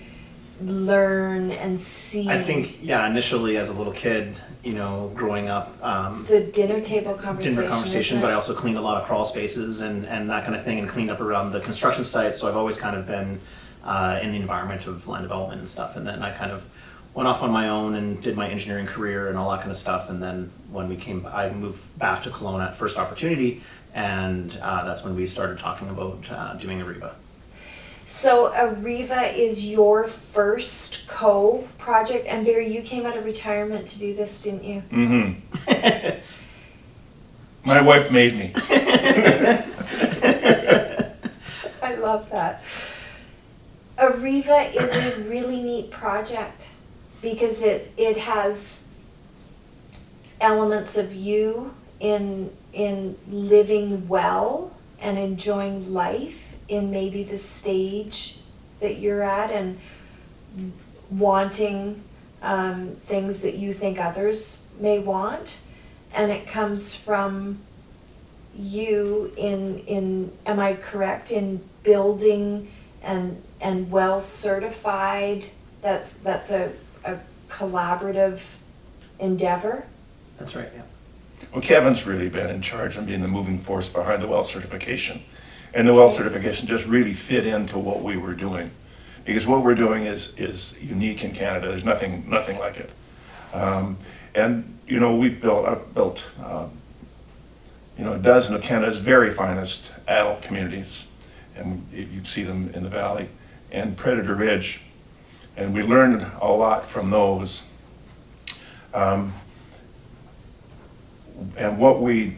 learn 0.61 1.51
and 1.51 1.79
see? 1.79 2.29
I 2.29 2.43
think, 2.43 2.83
yeah, 2.83 3.07
initially 3.07 3.57
as 3.57 3.69
a 3.69 3.73
little 3.73 3.93
kid, 3.93 4.35
you 4.61 4.73
know, 4.73 5.11
growing 5.15 5.47
up, 5.47 5.73
It's 5.75 6.19
um, 6.19 6.25
the 6.27 6.41
dinner 6.41 6.81
table 6.81 7.13
conversation. 7.13 7.55
dinner 7.55 7.69
conversation, 7.69 8.21
but 8.21 8.31
I 8.31 8.33
also 8.33 8.53
cleaned 8.53 8.77
a 8.77 8.81
lot 8.81 9.01
of 9.01 9.07
crawl 9.07 9.23
spaces 9.23 9.81
and, 9.81 10.05
and 10.07 10.29
that 10.29 10.43
kind 10.43 10.55
of 10.55 10.63
thing 10.65 10.79
and 10.79 10.89
cleaned 10.89 11.09
up 11.09 11.21
around 11.21 11.51
the 11.53 11.61
construction 11.61 12.03
site. 12.03 12.35
So 12.35 12.49
I've 12.49 12.57
always 12.57 12.75
kind 12.75 12.97
of 12.97 13.07
been 13.07 13.39
uh, 13.85 14.19
in 14.21 14.31
the 14.31 14.37
environment 14.37 14.87
of 14.87 15.07
land 15.07 15.23
development 15.23 15.59
and 15.59 15.67
stuff. 15.67 15.95
And 15.95 16.05
then 16.05 16.21
I 16.21 16.31
kind 16.31 16.51
of 16.51 16.67
went 17.13 17.29
off 17.29 17.43
on 17.43 17.51
my 17.51 17.69
own 17.69 17.95
and 17.95 18.21
did 18.21 18.35
my 18.35 18.49
engineering 18.49 18.87
career 18.87 19.29
and 19.29 19.37
all 19.37 19.49
that 19.51 19.59
kind 19.59 19.71
of 19.71 19.77
stuff. 19.77 20.09
And 20.09 20.21
then 20.21 20.51
when 20.69 20.89
we 20.89 20.97
came, 20.97 21.25
I 21.25 21.49
moved 21.49 21.97
back 21.97 22.23
to 22.23 22.29
Kelowna 22.29 22.67
at 22.67 22.75
first 22.75 22.97
opportunity, 22.97 23.63
and 23.95 24.59
uh, 24.61 24.83
that's 24.83 25.03
when 25.03 25.15
we 25.15 25.25
started 25.25 25.57
talking 25.57 25.89
about 25.89 26.19
uh, 26.29 26.53
doing 26.55 26.79
Ariva. 26.81 27.13
So 28.05 28.51
Ariva 28.51 29.33
is 29.35 29.65
your 29.65 30.03
first 30.03 31.07
co-project, 31.07 32.27
and 32.27 32.45
Barry, 32.45 32.71
you 32.71 32.81
came 32.81 33.05
out 33.05 33.17
of 33.17 33.25
retirement 33.25 33.87
to 33.87 33.97
do 33.97 34.13
this, 34.13 34.43
didn't 34.43 34.65
you? 34.65 34.83
Mm-hmm. 34.91 36.19
My 37.67 37.81
wife 37.81 38.11
made 38.11 38.35
me. 38.35 38.51
I 41.81 41.95
love 41.95 42.29
that. 42.29 42.61
Ariva 43.97 44.75
is 44.75 44.93
a 44.95 45.17
really 45.21 45.61
neat 45.63 45.89
project 45.89 46.69
because 47.21 47.61
it 47.63 47.91
it 47.97 48.17
has 48.17 48.87
elements 50.41 50.97
of 50.97 51.15
you 51.15 51.73
in 52.05 52.51
in 52.71 53.17
living 53.29 54.07
well 54.07 54.71
and 54.99 55.17
enjoying 55.17 55.91
life 55.91 56.55
in 56.67 56.91
maybe 56.91 57.23
the 57.23 57.37
stage 57.37 58.39
that 58.79 58.97
you're 58.97 59.23
at 59.23 59.49
and 59.49 59.79
wanting 61.09 62.03
um, 62.41 62.89
things 63.07 63.41
that 63.41 63.55
you 63.55 63.73
think 63.73 63.99
others 63.99 64.75
may 64.79 64.99
want. 64.99 65.59
And 66.13 66.31
it 66.31 66.47
comes 66.47 66.95
from 66.95 67.59
you 68.55 69.33
in 69.35 69.79
in 69.79 70.31
am 70.45 70.59
I 70.59 70.75
correct 70.75 71.31
in 71.31 71.61
building 71.83 72.71
and 73.01 73.41
and 73.59 73.89
well 73.89 74.21
certified? 74.21 75.45
That's 75.81 76.15
that's 76.17 76.51
a, 76.51 76.71
a 77.03 77.17
collaborative 77.49 78.41
endeavor? 79.19 79.85
That's 80.37 80.55
right, 80.55 80.69
yeah. 80.75 80.81
Well, 81.51 81.61
Kevin's 81.61 82.05
really 82.05 82.29
been 82.29 82.49
in 82.49 82.61
charge 82.61 82.97
and 82.97 83.07
being 83.07 83.21
the 83.21 83.27
moving 83.27 83.59
force 83.59 83.89
behind 83.89 84.21
the 84.21 84.27
well 84.27 84.43
certification. 84.43 85.23
And 85.73 85.87
the 85.87 85.93
well 85.93 86.09
certification 86.09 86.67
just 86.67 86.85
really 86.85 87.13
fit 87.13 87.45
into 87.45 87.77
what 87.77 88.01
we 88.01 88.17
were 88.17 88.33
doing. 88.33 88.71
Because 89.25 89.47
what 89.47 89.63
we're 89.63 89.75
doing 89.75 90.05
is, 90.05 90.37
is 90.37 90.79
unique 90.81 91.23
in 91.23 91.33
Canada. 91.33 91.69
There's 91.69 91.83
nothing, 91.83 92.29
nothing 92.29 92.59
like 92.59 92.77
it. 92.77 92.91
Um, 93.53 93.97
and, 94.35 94.77
you 94.87 94.99
know, 94.99 95.15
we've 95.15 95.41
built, 95.41 95.67
I've 95.67 95.93
built, 95.93 96.23
um, 96.43 96.71
you 97.97 98.03
know, 98.03 98.13
a 98.13 98.19
dozen 98.19 98.55
of 98.55 98.61
Canada's 98.61 98.97
very 98.97 99.33
finest 99.33 99.91
adult 100.07 100.41
communities. 100.41 101.05
And 101.55 101.87
you 101.91 102.23
see 102.25 102.43
them 102.43 102.69
in 102.73 102.83
the 102.83 102.89
valley 102.89 103.29
and 103.71 103.97
Predator 103.97 104.35
Ridge. 104.35 104.81
And 105.57 105.73
we 105.73 105.83
learned 105.83 106.25
a 106.41 106.51
lot 106.51 106.85
from 106.85 107.09
those. 107.09 107.63
Um, 108.93 109.33
and 111.57 111.77
what 111.77 112.01
we, 112.01 112.37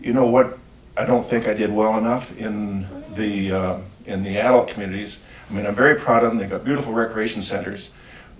you 0.00 0.12
know 0.12 0.26
what, 0.26 0.58
I 0.96 1.04
don't 1.04 1.24
think 1.24 1.46
I 1.46 1.54
did 1.54 1.72
well 1.72 1.96
enough 1.96 2.36
in 2.36 2.86
the, 3.14 3.52
uh, 3.52 3.78
in 4.06 4.22
the 4.22 4.38
adult 4.38 4.68
communities. 4.68 5.20
I 5.50 5.54
mean, 5.54 5.66
I'm 5.66 5.74
very 5.74 5.94
proud 5.94 6.24
of 6.24 6.30
them, 6.30 6.38
they've 6.38 6.50
got 6.50 6.64
beautiful 6.64 6.92
recreation 6.92 7.42
centers, 7.42 7.90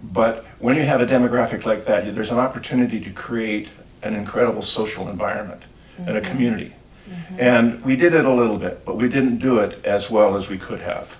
but 0.03 0.45
when 0.59 0.77
you 0.77 0.83
have 0.83 1.01
a 1.01 1.07
demographic 1.07 1.65
like 1.65 1.85
that, 1.87 2.15
there's 2.15 2.31
an 2.31 2.39
opportunity 2.39 3.01
to 3.01 3.11
create 3.11 3.69
an 4.03 4.15
incredible 4.15 4.63
social 4.63 5.09
environment 5.09 5.63
and 5.99 6.17
a 6.17 6.21
community. 6.21 6.75
And 7.39 7.83
we 7.85 7.97
did 7.97 8.15
it 8.15 8.25
a 8.25 8.33
little 8.33 8.59
bit, 8.59 8.85
but 8.85 8.97
we 8.97 9.09
didn't 9.09 9.39
do 9.39 9.59
it 9.59 9.85
as 9.85 10.11
well 10.11 10.37
as 10.37 10.49
we 10.49 10.59
could 10.59 10.81
have. 10.81 11.17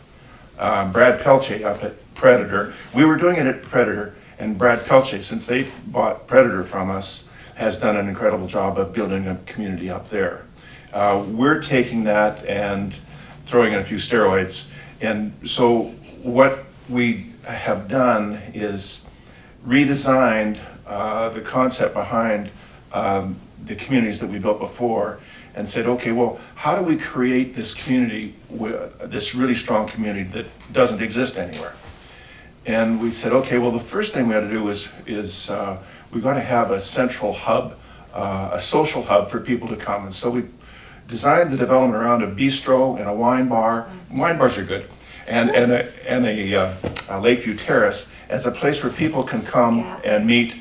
Um, 0.59 0.93
Brad 0.93 1.21
Pelche 1.21 1.65
up 1.65 1.83
at 1.83 2.15
Predator, 2.15 2.75
we 2.95 3.05
were 3.05 3.17
doing 3.17 3.37
it 3.37 3.47
at 3.47 3.63
Predator, 3.63 4.15
and 4.39 4.59
Brad 4.59 4.81
Pelche, 4.81 5.21
since 5.21 5.47
they 5.47 5.69
bought 5.87 6.27
Predator 6.27 6.63
from 6.63 6.91
us, 6.91 7.28
has 7.59 7.77
done 7.77 7.97
an 7.97 8.09
incredible 8.09 8.47
job 8.47 8.79
of 8.79 8.93
building 8.93 9.27
a 9.27 9.35
community 9.45 9.91
up 9.91 10.09
there. 10.11 10.45
Uh, 10.93 11.25
we're 11.29 11.61
taking 11.61 12.05
that 12.05 12.45
and 12.47 12.95
throwing 13.45 13.73
in 13.73 13.81
a 13.81 13.85
few 13.85 13.97
steroids. 13.97 14.69
And 15.01 15.33
so 15.45 15.87
what 16.23 16.65
we 16.89 17.27
have 17.45 17.89
done 17.89 18.41
is 18.55 19.07
redesigned 19.67 20.61
uh, 20.87 21.31
the 21.31 21.41
concept 21.41 21.95
behind 21.95 22.49
um, 22.93 23.37
the 23.65 23.75
communities 23.75 24.21
that 24.21 24.31
we 24.31 24.39
built 24.39 24.61
before 24.61 25.19
and 25.57 25.69
said, 25.69 25.87
okay, 25.87 26.13
well, 26.13 26.39
how 26.55 26.77
do 26.77 26.83
we 26.83 26.97
create 26.97 27.57
this 27.57 27.75
community, 27.75 28.37
this 29.01 29.35
really 29.35 29.55
strong 29.55 29.89
community 29.89 30.23
that 30.31 30.47
doesn't 30.73 31.03
exist 31.03 31.37
anywhere? 31.37 31.75
And 32.67 33.01
we 33.01 33.11
said, 33.11 33.33
okay, 33.33 33.59
well, 33.59 33.73
the 33.73 33.81
first 33.81 34.13
thing 34.13 34.29
we 34.29 34.35
had 34.35 34.43
to 34.43 34.51
do 34.51 34.69
is, 34.69 34.89
is 35.07 35.51
uh, 35.51 35.79
we 36.11 36.21
got 36.21 36.35
to 36.35 36.41
have 36.41 36.71
a 36.71 36.81
central 36.81 37.33
hub, 37.33 37.79
uh, 38.15 38.51
a 38.53 38.61
social 38.61 39.03
hub 39.03 39.31
for 39.31 39.41
people 39.41 39.69
to 39.69 39.77
come. 39.77 40.05
And 40.05 40.15
so 40.15 40.31
we 40.31 40.45
designed 41.07 41.51
the 41.51 41.57
development 41.57 42.03
around 42.03 42.23
a 42.23 42.27
bistro 42.27 42.99
and 42.99 43.09
a 43.09 43.15
wine 43.15 43.49
bar. 43.49 43.89
Wine 44.11 44.39
bars 44.39 44.59
are 44.59 44.65
good. 44.65 44.89
And, 45.27 45.51
and 45.51 45.73
a, 45.73 46.11
and 46.11 46.27
a, 46.27 46.55
uh, 46.55 46.75
a 47.09 47.21
Lakeview 47.21 47.57
Terrace 47.57 48.11
as 48.29 48.47
a 48.47 48.51
place 48.51 48.83
where 48.83 48.93
people 48.93 49.23
can 49.23 49.43
come 49.43 49.81
and 50.05 50.27
meet 50.27 50.55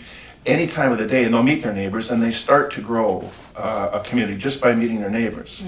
any 0.46 0.68
time 0.68 0.92
of 0.92 0.98
the 0.98 1.08
day 1.08 1.24
and 1.24 1.34
they'll 1.34 1.44
meet 1.44 1.64
their 1.64 1.74
neighbors 1.74 2.10
and 2.12 2.22
they 2.22 2.32
start 2.32 2.72
to 2.74 2.82
grow 2.82 3.30
uh, 3.56 3.90
a 3.94 4.00
community 4.02 4.38
just 4.38 4.62
by 4.62 4.74
meeting 4.74 5.00
their 5.00 5.10
neighbors. 5.10 5.64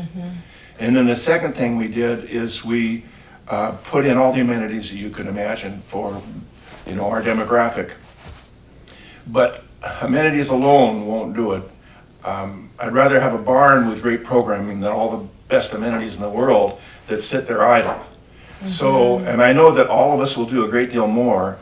And 0.80 0.96
then 0.96 1.06
the 1.06 1.16
second 1.16 1.54
thing 1.54 1.76
we 1.76 1.88
did 1.90 2.26
is 2.26 2.64
we 2.64 3.04
uh, 3.48 3.72
put 3.84 4.06
in 4.06 4.18
all 4.18 4.32
the 4.32 4.40
amenities 4.42 4.90
that 4.90 4.96
you 4.98 5.10
could 5.10 5.28
imagine 5.28 5.80
for, 5.80 6.22
you 6.88 6.96
know, 6.96 7.08
our 7.10 7.22
demographic. 7.22 7.92
But 9.28 9.64
amenities 10.02 10.50
alone 10.50 11.08
won't 11.08 11.36
do 11.36 11.54
it. 11.54 11.64
Um, 12.24 12.70
I'd 12.80 12.94
rather 12.94 13.20
have 13.20 13.34
a 13.34 13.38
barn 13.38 13.88
with 13.88 14.02
great 14.02 14.24
programming 14.24 14.82
than 14.82 14.92
all 14.92 15.18
the 15.18 15.28
best 15.48 15.74
amenities 15.74 16.16
in 16.16 16.22
the 16.22 16.30
world 16.30 16.80
that 17.08 17.22
sit 17.22 17.48
there 17.48 17.64
idle. 17.64 18.00
So, 18.66 19.20
and 19.20 19.42
I 19.42 19.54
know 19.54 19.72
that 19.72 19.88
all 19.88 20.14
of 20.14 20.20
us 20.20 20.36
will 20.36 20.46
do 20.46 20.66
a 20.66 20.68
great 20.68 20.92
deal 20.92 21.08
more 21.08 21.58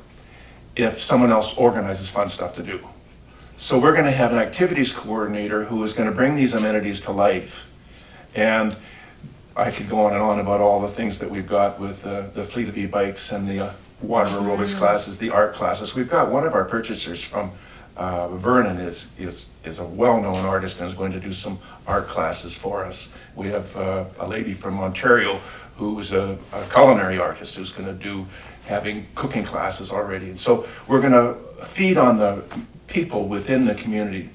if 0.76 1.00
someone 1.00 1.32
else 1.32 1.56
organizes 1.56 2.10
fun 2.10 2.28
stuff 2.28 2.56
to 2.56 2.64
do. 2.64 2.80
So 3.56 3.78
we're 3.78 3.96
gonna 3.96 4.12
have 4.12 4.32
an 4.32 4.40
activities 4.40 4.92
coordinator 4.92 5.66
who 5.66 5.84
is 5.84 5.94
gonna 5.94 6.12
bring 6.12 6.36
these 6.36 6.54
amenities 6.54 7.02
to 7.02 7.12
life. 7.12 7.72
And 8.34 8.76
I 9.56 9.72
could 9.72 9.90
go 9.90 10.06
on 10.06 10.14
and 10.14 10.22
on 10.22 10.40
about 10.40 10.60
all 10.60 10.82
the 10.82 10.88
things 10.88 11.20
that 11.20 11.30
we've 11.30 11.48
got 11.48 11.80
with 11.80 12.06
uh, 12.06 12.28
the 12.34 12.44
Fleet 12.44 12.68
of 12.68 12.78
e-bikes 12.78 13.32
and 13.32 13.48
the 13.48 13.60
uh, 13.60 13.72
water 14.02 14.30
aerobics 14.32 14.76
classes, 14.76 15.18
the 15.18 15.32
art 15.32 15.56
classes. 15.56 15.96
We've 15.96 16.10
got 16.10 16.32
one 16.32 16.46
of 16.46 16.54
our 16.54 16.66
purchasers 16.66 17.24
from 17.24 17.52
uh, 17.98 18.30
Vernon 18.30 18.78
is, 18.78 19.08
is, 19.18 19.48
is 19.66 19.80
a 19.80 19.86
well-known 19.86 20.46
artist 20.46 20.80
and 20.80 20.90
is 20.90 20.96
going 20.96 21.12
to 21.12 21.20
do 21.20 21.32
some 21.32 21.60
art 21.86 22.08
classes 22.08 22.56
for 22.56 22.86
us. 22.86 23.10
We 23.36 23.48
have 23.48 23.76
uh, 23.76 24.06
a 24.20 24.28
lady 24.28 24.54
from 24.54 24.80
Ontario 24.80 25.40
who's 25.78 26.12
a 26.12 26.38
a 26.54 26.64
culinary 26.70 27.20
artist 27.20 27.56
who's 27.56 27.72
gonna 27.72 27.94
do, 27.94 28.26
having 28.66 29.06
cooking 29.16 29.44
classes 29.44 29.92
already. 29.92 30.28
And 30.28 30.40
so 30.40 30.68
we're 30.88 31.02
gonna 31.02 31.36
feed 31.66 31.98
on 31.98 32.18
the 32.18 32.44
people 32.88 33.28
within 33.28 33.66
the 33.66 33.76
community. 33.76 34.30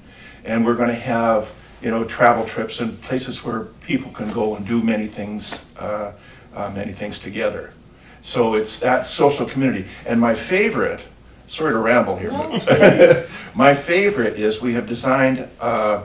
And 0.45 0.65
we're 0.65 0.75
gonna 0.75 0.93
have, 0.93 1.51
you 1.81 1.91
know, 1.91 2.03
travel 2.03 2.45
trips 2.45 2.79
and 2.79 3.01
places 3.01 3.43
where 3.43 3.65
people 3.85 4.11
can 4.11 4.31
go 4.31 4.55
and 4.55 4.65
do 4.65 4.81
many 4.81 5.07
things, 5.07 5.59
uh, 5.77 6.11
uh, 6.55 6.71
many 6.75 6.93
things 6.93 7.19
together. 7.19 7.73
So 8.21 8.55
it's 8.55 8.79
that 8.79 9.05
social 9.05 9.45
community. 9.45 9.85
And 10.05 10.19
my 10.19 10.33
favorite, 10.33 11.01
sorry 11.47 11.73
to 11.73 11.79
ramble 11.79 12.17
here, 12.17 12.31
No, 12.31 12.59
but 12.65 13.37
my 13.53 13.73
favorite 13.73 14.39
is 14.39 14.61
we 14.61 14.73
have 14.73 14.87
designed 14.87 15.47
uh, 15.59 16.03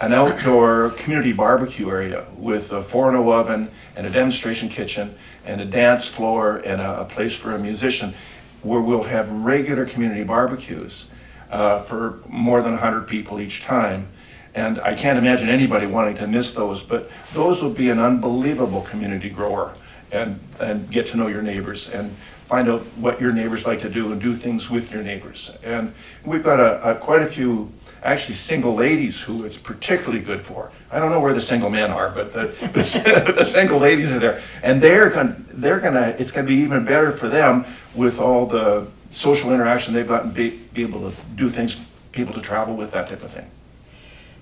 an 0.00 0.12
outdoor 0.12 0.90
community 0.90 1.32
barbecue 1.32 1.88
area 1.88 2.26
with 2.36 2.72
a 2.72 2.82
4.0 2.82 3.32
oven 3.32 3.70
and 3.96 4.06
a 4.06 4.10
demonstration 4.10 4.68
kitchen 4.68 5.14
and 5.46 5.60
a 5.60 5.64
dance 5.64 6.06
floor 6.08 6.56
and 6.58 6.80
a, 6.80 7.02
a 7.02 7.04
place 7.04 7.34
for 7.34 7.54
a 7.54 7.58
musician 7.58 8.14
where 8.62 8.80
we'll 8.80 9.04
have 9.04 9.30
regular 9.30 9.86
community 9.86 10.24
barbecues 10.24 11.08
uh, 11.50 11.80
for 11.82 12.20
more 12.28 12.62
than 12.62 12.72
100 12.72 13.06
people 13.06 13.40
each 13.40 13.62
time. 13.62 14.08
And 14.54 14.80
I 14.80 14.94
can't 14.94 15.18
imagine 15.18 15.48
anybody 15.48 15.86
wanting 15.86 16.16
to 16.16 16.26
miss 16.26 16.52
those, 16.52 16.82
but 16.82 17.10
those 17.32 17.62
will 17.62 17.70
be 17.70 17.88
an 17.88 17.98
unbelievable 17.98 18.82
community 18.82 19.30
grower 19.30 19.72
and, 20.10 20.38
and 20.60 20.90
get 20.90 21.06
to 21.08 21.16
know 21.16 21.26
your 21.26 21.42
neighbors 21.42 21.88
and 21.88 22.14
find 22.52 22.68
out 22.68 22.82
what 22.98 23.18
your 23.18 23.32
neighbors 23.32 23.64
like 23.64 23.80
to 23.80 23.88
do 23.88 24.12
and 24.12 24.20
do 24.20 24.34
things 24.34 24.68
with 24.68 24.92
your 24.92 25.02
neighbors. 25.02 25.50
And 25.62 25.94
we've 26.22 26.44
got 26.44 26.60
a, 26.60 26.90
a 26.90 26.94
quite 26.96 27.22
a 27.22 27.26
few 27.26 27.72
actually 28.02 28.34
single 28.34 28.74
ladies 28.74 29.22
who 29.22 29.44
it's 29.44 29.56
particularly 29.56 30.22
good 30.22 30.42
for. 30.42 30.70
I 30.90 30.98
don't 30.98 31.10
know 31.10 31.20
where 31.20 31.32
the 31.32 31.40
single 31.40 31.70
men 31.70 31.90
are, 31.90 32.10
but 32.10 32.34
the, 32.34 32.48
the, 32.74 33.32
the 33.38 33.44
single 33.44 33.78
ladies 33.78 34.12
are 34.12 34.18
there. 34.18 34.42
And 34.62 34.82
they're 34.82 35.08
going 35.08 35.46
they're 35.50 35.80
gonna 35.80 36.14
it's 36.18 36.30
gonna 36.30 36.46
be 36.46 36.56
even 36.56 36.84
better 36.84 37.10
for 37.10 37.26
them 37.26 37.64
with 37.94 38.20
all 38.20 38.44
the 38.44 38.86
social 39.08 39.50
interaction 39.50 39.94
they've 39.94 40.06
got 40.06 40.24
and 40.24 40.34
be, 40.34 40.50
be 40.74 40.82
able 40.82 41.10
to 41.10 41.16
do 41.34 41.48
things, 41.48 41.80
people 42.12 42.34
to 42.34 42.42
travel 42.42 42.76
with, 42.76 42.90
that 42.90 43.08
type 43.08 43.22
of 43.22 43.30
thing. 43.30 43.50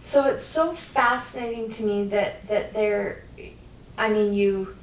So 0.01 0.27
it's 0.27 0.45
so 0.45 0.73
fascinating 0.73 1.69
to 1.69 1.85
me 1.85 2.09
that 2.09 2.45
that 2.49 2.73
there, 2.73 3.23
I 3.97 4.09
mean 4.09 4.35
you, 4.35 4.75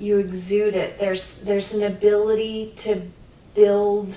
you 0.00 0.18
exude 0.18 0.74
it. 0.74 0.98
There's 0.98 1.34
there's 1.36 1.74
an 1.74 1.82
ability 1.84 2.72
to 2.78 3.02
build 3.54 4.16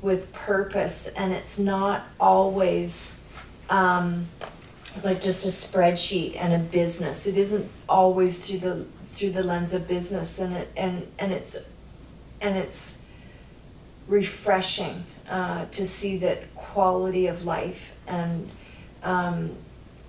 with 0.00 0.32
purpose, 0.32 1.08
and 1.08 1.32
it's 1.32 1.58
not 1.58 2.04
always 2.18 3.30
um, 3.68 4.26
like 5.02 5.20
just 5.20 5.44
a 5.44 5.48
spreadsheet 5.48 6.36
and 6.36 6.52
a 6.54 6.58
business. 6.58 7.26
It 7.26 7.36
isn't 7.36 7.70
always 7.88 8.46
through 8.46 8.58
the 8.58 8.84
through 9.12 9.30
the 9.30 9.42
lens 9.42 9.74
of 9.74 9.86
business, 9.86 10.40
and 10.40 10.56
it 10.56 10.72
and 10.76 11.06
and 11.18 11.32
it's 11.32 11.58
and 12.40 12.56
it's 12.56 13.02
refreshing 14.08 15.04
uh, 15.28 15.66
to 15.66 15.84
see 15.84 16.18
that 16.18 16.54
quality 16.54 17.26
of 17.26 17.44
life 17.44 17.94
and 18.06 18.50
um, 19.02 19.54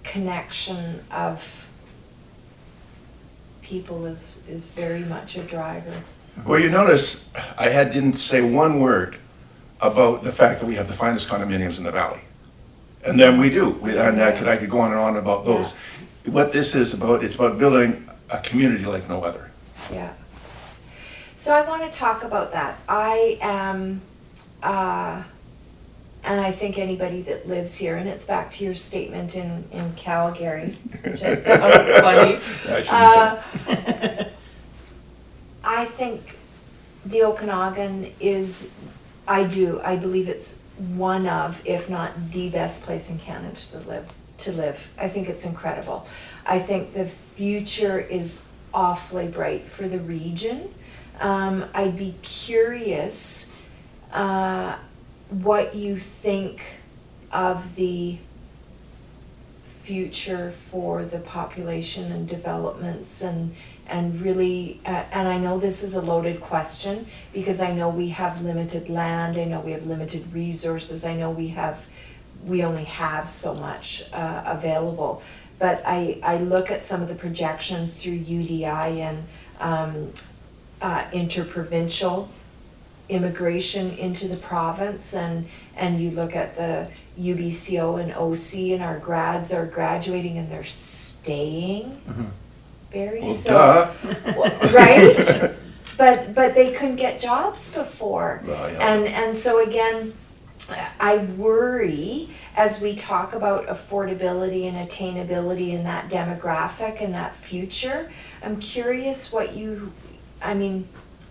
connection 0.03 1.03
of 1.11 1.65
people 3.65 4.05
is 4.05 4.43
is 4.47 4.71
very 4.71 5.03
much 5.03 5.35
a 5.37 5.43
driver. 5.43 5.93
Well, 6.45 6.59
you 6.59 6.69
notice 6.69 7.29
I 7.57 7.69
had 7.69 7.91
didn't 7.91 8.13
say 8.13 8.41
one 8.41 8.79
word 8.79 9.17
about 9.81 10.23
the 10.23 10.31
fact 10.31 10.59
that 10.59 10.67
we 10.67 10.75
have 10.75 10.87
the 10.87 10.93
finest 10.93 11.27
condominiums 11.27 11.77
in 11.77 11.83
the 11.83 11.91
valley. 11.91 12.21
And 13.03 13.19
then 13.19 13.39
we 13.39 13.49
do, 13.49 13.69
we, 13.69 13.97
and 13.97 14.21
I 14.21 14.31
could, 14.31 14.47
I 14.47 14.57
could 14.57 14.69
go 14.69 14.79
on 14.79 14.91
and 14.91 14.99
on 14.99 15.17
about 15.17 15.45
those. 15.45 15.71
What 16.25 16.51
this 16.51 16.73
is 16.73 16.93
about, 16.93 17.23
it's 17.23 17.35
about 17.35 17.59
building 17.59 18.09
a 18.31 18.39
community 18.39 18.85
like 18.85 19.07
no 19.07 19.23
other. 19.23 19.51
Yeah. 19.91 20.11
So 21.35 21.53
I 21.53 21.61
want 21.67 21.89
to 21.89 21.95
talk 21.95 22.23
about 22.23 22.51
that. 22.53 22.79
I 22.89 23.37
am, 23.41 24.01
uh, 24.63 25.21
and 26.25 26.41
I 26.41 26.51
think 26.51 26.77
anybody 26.77 27.21
that 27.23 27.47
lives 27.47 27.75
here, 27.77 27.97
and 27.97 28.09
it's 28.09 28.25
back 28.25 28.51
to 28.51 28.63
your 28.63 28.73
statement 28.73 29.35
in, 29.35 29.63
in 29.71 29.93
Calgary, 29.93 30.75
which 31.03 31.23
I 31.23 31.35
found 31.35 31.73
funny. 32.01 32.39
I 32.67 32.83
shouldn't 32.83 33.69
Uh. 33.69 34.29
I 35.63 35.85
think 35.85 36.37
the 37.05 37.23
Okanagan 37.23 38.11
is, 38.19 38.73
I 39.27 39.43
do, 39.43 39.81
I 39.83 39.95
believe 39.95 40.27
it's 40.27 40.61
one 40.95 41.27
of, 41.27 41.61
if 41.65 41.89
not 41.89 42.31
the 42.31 42.49
best 42.49 42.83
place 42.83 43.09
in 43.09 43.17
Canada 43.19 43.59
to 43.71 43.79
live. 43.79 44.09
To 44.39 44.51
live, 44.51 44.85
I 44.99 45.07
think 45.07 45.29
it's 45.29 45.45
incredible. 45.45 46.05
I 46.45 46.59
think 46.59 46.93
the 46.93 47.05
future 47.05 47.99
is 47.99 48.45
awfully 48.73 49.27
bright 49.27 49.63
for 49.65 49.87
the 49.87 49.99
region. 49.99 50.73
Um, 51.21 51.65
I'd 51.73 51.95
be 51.95 52.15
curious 52.21 53.55
uh, 54.11 54.75
what 55.29 55.75
you 55.75 55.97
think 55.97 56.61
of 57.31 57.75
the 57.75 58.17
future 59.81 60.51
for 60.51 61.05
the 61.05 61.19
population 61.19 62.11
and 62.11 62.27
developments 62.27 63.21
and 63.21 63.55
and 63.87 64.19
really 64.19 64.81
uh, 64.85 65.03
and 65.11 65.27
I 65.27 65.37
know 65.37 65.59
this 65.59 65.83
is 65.83 65.93
a 65.93 66.01
loaded 66.01 66.41
question 66.41 67.05
because 67.33 67.61
I 67.61 67.71
know 67.71 67.89
we 67.89 68.09
have 68.09 68.41
limited 68.41 68.89
land 68.89 69.37
I 69.37 69.43
know 69.43 69.59
we 69.59 69.73
have 69.73 69.85
limited 69.85 70.33
resources 70.33 71.05
I 71.05 71.15
know 71.15 71.29
we 71.29 71.49
have 71.49 71.85
we 72.45 72.63
only 72.63 72.83
have 72.83 73.27
so 73.27 73.55
much 73.55 74.03
uh, 74.13 74.43
available. 74.45 75.21
But 75.57 75.81
I 75.85 76.19
I 76.23 76.37
look 76.37 76.71
at 76.71 76.83
some 76.83 77.01
of 77.01 77.07
the 77.07 77.15
projections 77.15 77.95
through 77.95 78.19
UDI 78.19 78.99
and 78.99 79.23
um, 79.59 80.11
uh, 80.81 81.05
interprovincial 81.11 82.29
immigration 83.09 83.91
into 83.97 84.27
the 84.27 84.37
province 84.37 85.13
and 85.13 85.47
and 85.75 86.01
you 86.01 86.11
look 86.11 86.35
at 86.35 86.55
the 86.55 86.89
UBCO 87.19 88.01
and 88.01 88.11
OC 88.13 88.73
and 88.73 88.83
our 88.83 88.99
grads 88.99 89.53
are 89.53 89.65
graduating 89.65 90.37
and 90.37 90.51
they're 90.51 90.63
staying. 90.63 92.01
Mm-hmm. 92.07 92.25
Very 92.91 93.21
Well, 93.21 93.29
so 93.29 93.95
right? 94.73 95.51
But 95.97 96.33
but 96.33 96.55
they 96.55 96.71
couldn't 96.71 96.97
get 96.97 97.19
jobs 97.19 97.73
before. 97.73 98.41
Well, 98.45 98.71
yeah. 98.71 98.93
and 98.93 99.07
and 99.07 99.35
so 99.35 99.65
again 99.65 100.13
I 100.99 101.17
worry 101.37 102.29
as 102.55 102.81
we 102.81 102.95
talk 102.95 103.33
about 103.33 103.67
affordability 103.67 104.67
and 104.67 104.89
attainability 104.89 105.69
in 105.69 105.83
that 105.83 106.09
demographic 106.09 107.01
and 107.01 107.13
that 107.13 107.35
future. 107.35 108.11
I'm 108.41 108.59
curious 108.59 109.31
what 109.31 109.55
you 109.55 109.91
I 110.41 110.53
mean 110.53 110.87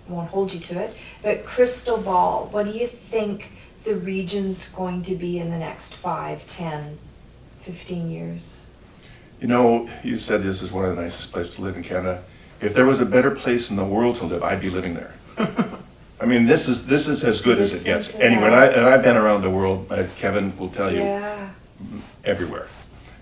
I 0.08 0.12
won't 0.12 0.30
hold 0.30 0.52
you 0.52 0.60
to 0.60 0.80
it 0.80 0.98
but 1.22 1.44
crystal 1.44 1.98
ball 1.98 2.48
what 2.52 2.64
do 2.64 2.72
you 2.72 2.86
think 2.86 3.50
the 3.84 3.94
region's 3.96 4.70
going 4.70 5.02
to 5.02 5.14
be 5.14 5.38
in 5.38 5.50
the 5.50 5.58
next 5.58 5.94
five, 5.94 6.46
ten, 6.46 6.98
fifteen 7.60 8.10
years 8.10 8.66
You 9.40 9.48
know, 9.48 9.88
you 10.02 10.16
said 10.16 10.42
this 10.42 10.62
is 10.62 10.72
one 10.72 10.84
of 10.84 10.96
the 10.96 11.02
nicest 11.02 11.32
places 11.32 11.56
to 11.56 11.62
live 11.62 11.76
in 11.76 11.82
Canada. 11.82 12.22
If 12.62 12.72
there 12.72 12.86
was 12.86 13.00
a 13.00 13.04
better 13.04 13.30
place 13.30 13.68
in 13.70 13.76
the 13.76 13.84
world 13.84 14.16
to 14.16 14.24
live, 14.24 14.42
I'd 14.42 14.60
be 14.60 14.70
living 14.70 14.94
there. 14.94 15.14
I 16.20 16.24
mean, 16.24 16.46
this 16.46 16.66
is, 16.66 16.86
this 16.86 17.08
is 17.08 17.24
as 17.24 17.42
good 17.42 17.58
as 17.58 17.82
it 17.82 17.84
gets. 17.84 18.12
to 18.12 18.24
Anyway, 18.24 18.44
and. 18.44 18.54
I, 18.54 18.66
and 18.66 18.86
I've 18.86 19.02
been 19.02 19.16
around 19.18 19.42
the 19.42 19.50
world, 19.50 19.86
uh, 19.90 20.06
Kevin 20.16 20.56
will 20.56 20.70
tell 20.70 20.90
you, 20.90 21.00
yeah 21.00 21.50
everywhere. 22.24 22.68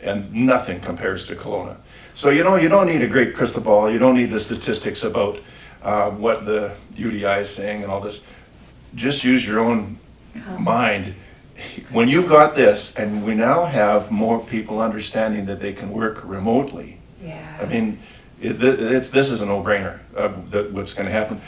And 0.02 0.32
nothing 0.32 0.80
compares 0.80 1.24
to 1.26 1.36
Kelowna. 1.36 1.76
So, 2.14 2.30
you 2.30 2.44
know, 2.44 2.56
you 2.56 2.68
don't 2.68 2.86
need 2.86 3.02
a 3.02 3.06
great 3.06 3.34
crystal 3.34 3.62
ball, 3.62 3.90
you 3.90 3.98
don't 3.98 4.16
need 4.16 4.30
the 4.30 4.40
statistics 4.40 5.02
about 5.02 5.38
uh, 5.82 6.10
what 6.10 6.44
the 6.44 6.72
UDI 6.94 7.40
is 7.40 7.50
saying 7.50 7.82
and 7.82 7.90
all 7.92 8.00
this. 8.00 8.24
Just 8.94 9.24
use 9.24 9.46
your 9.46 9.58
own 9.60 9.98
mind. 10.58 11.14
When 11.92 12.08
you've 12.08 12.28
got 12.28 12.54
this, 12.54 12.94
and 12.96 13.24
we 13.24 13.34
now 13.34 13.64
have 13.66 14.10
more 14.10 14.40
people 14.40 14.80
understanding 14.80 15.46
that 15.46 15.60
they 15.60 15.72
can 15.72 15.90
work 15.92 16.22
remotely, 16.24 16.98
yeah 17.22 17.58
I 17.60 17.66
mean, 17.66 17.98
it, 18.40 18.62
it's, 18.62 19.10
this 19.10 19.30
is 19.30 19.40
a 19.42 19.46
no-brainer, 19.46 20.00
uh, 20.16 20.28
what's 20.72 20.92
gonna 20.92 21.10
happen. 21.10 21.40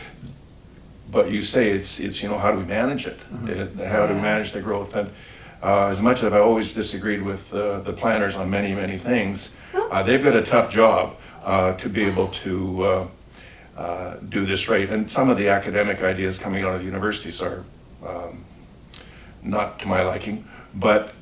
But 1.10 1.30
you 1.30 1.42
say 1.42 1.70
it's, 1.70 1.98
it's, 2.00 2.22
you 2.22 2.28
know, 2.28 2.38
how 2.38 2.52
do 2.52 2.58
we 2.58 2.64
manage 2.64 3.06
it? 3.06 3.18
It- 3.46 3.76
How 3.86 4.06
do 4.06 4.14
we 4.14 4.20
manage 4.20 4.52
the 4.52 4.60
growth? 4.60 4.94
And, 4.94 5.10
uh, 5.62 5.86
as 5.86 6.00
much 6.00 6.18
as 6.18 6.24
I've 6.32 6.40
always 6.42 6.72
disagreed 6.72 7.22
with, 7.22 7.52
uh, 7.54 7.80
the 7.80 7.92
planners 7.92 8.36
on 8.36 8.50
many, 8.50 8.74
many 8.74 8.98
things, 8.98 9.50
uh, 9.74 10.02
they've 10.02 10.22
got 10.22 10.36
a 10.36 10.42
tough 10.42 10.70
job, 10.70 11.16
uh, 11.44 11.72
to 11.74 11.88
be 11.88 12.04
able 12.04 12.28
to, 12.28 13.08
uh, 13.76 14.16
do 14.28 14.46
this 14.46 14.68
right. 14.68 14.88
And 14.88 15.10
some 15.10 15.30
of 15.30 15.36
the 15.36 15.48
academic 15.48 16.02
ideas 16.02 16.38
coming 16.38 16.64
out 16.64 16.74
of 16.74 16.80
the 16.80 16.86
universities 16.86 17.40
are, 17.42 17.64
um, 18.06 18.44
not 19.42 19.78
to 19.80 19.88
my 19.88 20.02
liking, 20.02 20.48
but 20.74 21.12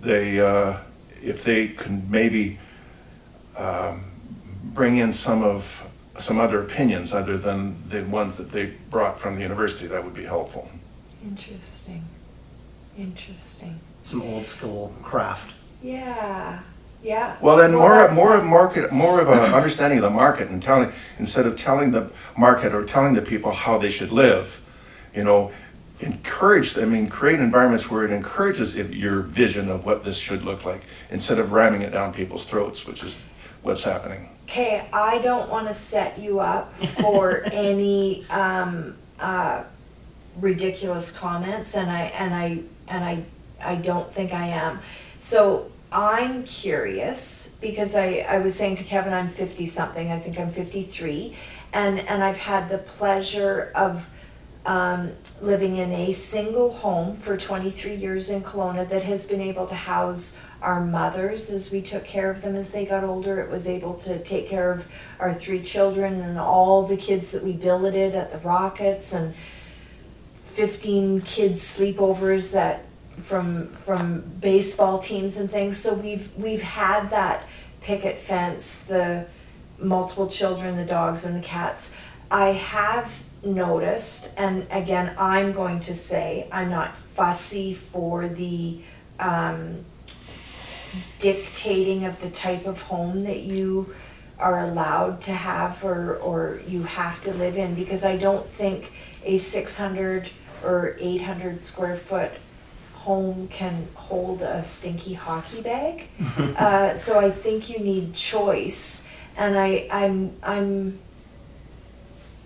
they, 0.00 0.40
uh, 0.40 0.76
if 1.22 1.44
they 1.44 1.68
can 1.68 2.10
maybe 2.10 2.58
um, 3.56 4.04
bring 4.62 4.96
in 4.96 5.12
some 5.12 5.42
of, 5.42 5.84
some 6.18 6.38
other 6.38 6.62
opinions 6.62 7.12
other 7.12 7.36
than 7.36 7.76
the 7.88 8.02
ones 8.04 8.36
that 8.36 8.52
they 8.52 8.72
brought 8.90 9.18
from 9.18 9.34
the 9.36 9.42
university, 9.42 9.86
that 9.86 10.02
would 10.04 10.14
be 10.14 10.24
helpful. 10.24 10.70
Interesting. 11.22 12.04
Interesting. 12.96 13.80
Some 14.00 14.22
old 14.22 14.46
school 14.46 14.94
craft. 15.02 15.52
Yeah. 15.82 16.60
Yeah. 17.02 17.36
Well, 17.40 17.56
then 17.56 17.72
more, 17.74 17.94
that's 17.94 18.14
more 18.14 18.34
of 18.34 18.44
market, 18.44 18.92
more 18.92 19.20
of 19.20 19.28
an 19.28 19.54
understanding 19.54 19.98
of 19.98 20.02
the 20.02 20.10
market 20.10 20.48
and 20.48 20.62
telling, 20.62 20.92
instead 21.18 21.46
of 21.46 21.58
telling 21.58 21.92
the 21.92 22.10
market 22.36 22.74
or 22.74 22.84
telling 22.84 23.14
the 23.14 23.22
people 23.22 23.52
how 23.52 23.78
they 23.78 23.90
should 23.90 24.10
live, 24.10 24.60
you 25.14 25.22
know, 25.22 25.52
encourage, 26.00 26.74
them 26.74 26.90
I 26.90 26.92
mean, 26.92 27.06
create 27.08 27.40
environments 27.40 27.90
where 27.90 28.04
it 28.04 28.10
encourages 28.10 28.76
your 28.76 29.22
vision 29.22 29.70
of 29.70 29.86
what 29.86 30.04
this 30.04 30.18
should 30.18 30.42
look 30.42 30.64
like, 30.64 30.82
instead 31.10 31.38
of 31.38 31.52
ramming 31.52 31.82
it 31.82 31.90
down 31.90 32.12
people's 32.12 32.44
throats, 32.44 32.86
which 32.86 33.02
is 33.02 33.24
what's 33.62 33.84
happening. 33.84 34.30
Okay, 34.44 34.88
I 34.92 35.18
don't 35.18 35.50
want 35.50 35.66
to 35.66 35.72
set 35.72 36.18
you 36.18 36.40
up 36.40 36.76
for 36.78 37.42
any 37.52 38.24
um, 38.30 38.96
uh, 39.18 39.64
ridiculous 40.38 41.10
comments, 41.10 41.74
and 41.76 41.90
I 41.90 42.02
and 42.02 42.34
I 42.34 42.60
and 42.88 43.04
I 43.04 43.24
I 43.60 43.76
don't 43.76 44.10
think 44.12 44.32
I 44.32 44.48
am. 44.48 44.80
So 45.18 45.70
I'm 45.92 46.44
curious 46.44 47.58
because 47.60 47.94
I 47.94 48.26
I 48.28 48.38
was 48.38 48.54
saying 48.54 48.76
to 48.76 48.84
Kevin 48.84 49.12
I'm 49.12 49.28
fifty 49.28 49.66
something. 49.66 50.10
I 50.10 50.18
think 50.18 50.38
I'm 50.38 50.50
fifty 50.50 50.82
three, 50.82 51.34
and 51.72 52.00
and 52.00 52.22
I've 52.22 52.38
had 52.38 52.68
the 52.68 52.78
pleasure 52.78 53.72
of. 53.74 54.08
Um, 54.64 55.12
living 55.40 55.76
in 55.76 55.92
a 55.92 56.10
single 56.10 56.72
home 56.72 57.14
for 57.14 57.36
23 57.36 57.94
years 57.94 58.30
in 58.30 58.40
Kelowna 58.40 58.88
that 58.88 59.02
has 59.02 59.28
been 59.28 59.40
able 59.40 59.66
to 59.66 59.76
house 59.76 60.42
our 60.62 60.84
mothers 60.84 61.50
as 61.50 61.70
we 61.70 61.82
took 61.82 62.04
care 62.04 62.30
of 62.30 62.42
them 62.42 62.56
as 62.56 62.72
they 62.72 62.86
got 62.86 63.04
older. 63.04 63.40
It 63.40 63.50
was 63.50 63.68
able 63.68 63.94
to 63.98 64.18
take 64.22 64.48
care 64.48 64.72
of 64.72 64.88
our 65.20 65.32
three 65.32 65.62
children 65.62 66.20
and 66.20 66.38
all 66.38 66.86
the 66.86 66.96
kids 66.96 67.30
that 67.32 67.42
we 67.42 67.52
billeted 67.52 68.14
at 68.14 68.30
the 68.30 68.38
Rockets 68.38 69.12
and 69.12 69.34
15 70.46 71.20
kids 71.20 71.60
sleepovers 71.60 72.56
at 72.56 72.85
from 73.16 73.68
from 73.68 74.20
baseball 74.40 74.98
teams 74.98 75.36
and 75.36 75.50
things. 75.50 75.76
So 75.76 75.94
we've 75.94 76.34
we've 76.36 76.62
had 76.62 77.10
that 77.10 77.44
picket 77.80 78.18
fence, 78.18 78.84
the 78.84 79.26
multiple 79.78 80.28
children, 80.28 80.76
the 80.76 80.84
dogs 80.84 81.24
and 81.24 81.36
the 81.36 81.46
cats. 81.46 81.92
I 82.30 82.52
have 82.52 83.22
noticed, 83.44 84.38
and 84.38 84.66
again, 84.70 85.14
I'm 85.18 85.52
going 85.52 85.80
to 85.80 85.94
say 85.94 86.48
I'm 86.50 86.70
not 86.70 86.96
fussy 86.96 87.74
for 87.74 88.28
the 88.28 88.80
um, 89.20 89.84
dictating 91.18 92.04
of 92.04 92.20
the 92.20 92.30
type 92.30 92.66
of 92.66 92.82
home 92.82 93.24
that 93.24 93.40
you 93.40 93.94
are 94.38 94.60
allowed 94.66 95.20
to 95.22 95.32
have 95.32 95.82
or, 95.84 96.16
or 96.16 96.60
you 96.66 96.82
have 96.82 97.20
to 97.22 97.32
live 97.32 97.56
in, 97.56 97.74
because 97.74 98.04
I 98.04 98.16
don't 98.16 98.44
think 98.44 98.92
a 99.24 99.36
six 99.36 99.78
hundred 99.78 100.30
or 100.64 100.96
eight 100.98 101.22
hundred 101.22 101.60
square 101.60 101.96
foot 101.96 102.32
home 103.06 103.46
can 103.46 103.86
hold 103.94 104.42
a 104.42 104.60
stinky 104.60 105.14
hockey 105.14 105.62
bag. 105.62 106.08
Uh, 106.56 106.94
so 106.94 107.18
I 107.18 107.30
think 107.30 107.68
you 107.68 107.78
need 107.78 108.14
choice, 108.14 109.10
and 109.36 109.58
I, 109.58 109.86
I'm, 109.90 110.32
I'm, 110.42 110.98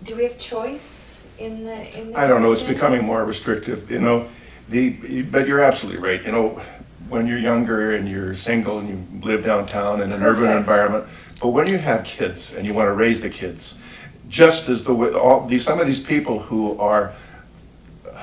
do 0.03 0.15
we 0.17 0.23
have 0.23 0.37
choice 0.37 1.33
in 1.39 1.63
the, 1.63 1.99
in 1.99 2.11
the? 2.11 2.19
I 2.19 2.27
don't 2.27 2.41
know, 2.41 2.51
it's 2.51 2.61
becoming 2.61 3.03
more 3.03 3.23
restrictive, 3.23 3.89
you 3.89 3.99
know, 3.99 4.27
the, 4.69 5.21
but 5.23 5.47
you're 5.47 5.61
absolutely 5.61 6.01
right, 6.01 6.23
you 6.25 6.31
know, 6.31 6.61
when 7.09 7.25
you're 7.25 7.37
younger 7.37 7.95
and 7.95 8.07
you're 8.09 8.35
single 8.35 8.79
and 8.79 8.89
you 8.89 9.21
live 9.25 9.45
downtown 9.45 10.01
in 10.01 10.11
an 10.11 10.21
urban 10.23 10.51
environment, 10.55 11.05
but 11.41 11.49
when 11.49 11.67
you 11.67 11.77
have 11.77 12.03
kids 12.03 12.53
and 12.53 12.65
you 12.65 12.73
want 12.73 12.87
to 12.87 12.93
raise 12.93 13.21
the 13.21 13.29
kids, 13.29 13.79
just 14.27 14.67
as 14.67 14.83
the, 14.83 14.93
way 14.93 15.11
all, 15.11 15.47
these, 15.47 15.63
some 15.63 15.79
of 15.79 15.87
these 15.87 15.99
people 16.01 16.39
who 16.39 16.77
are 16.79 17.13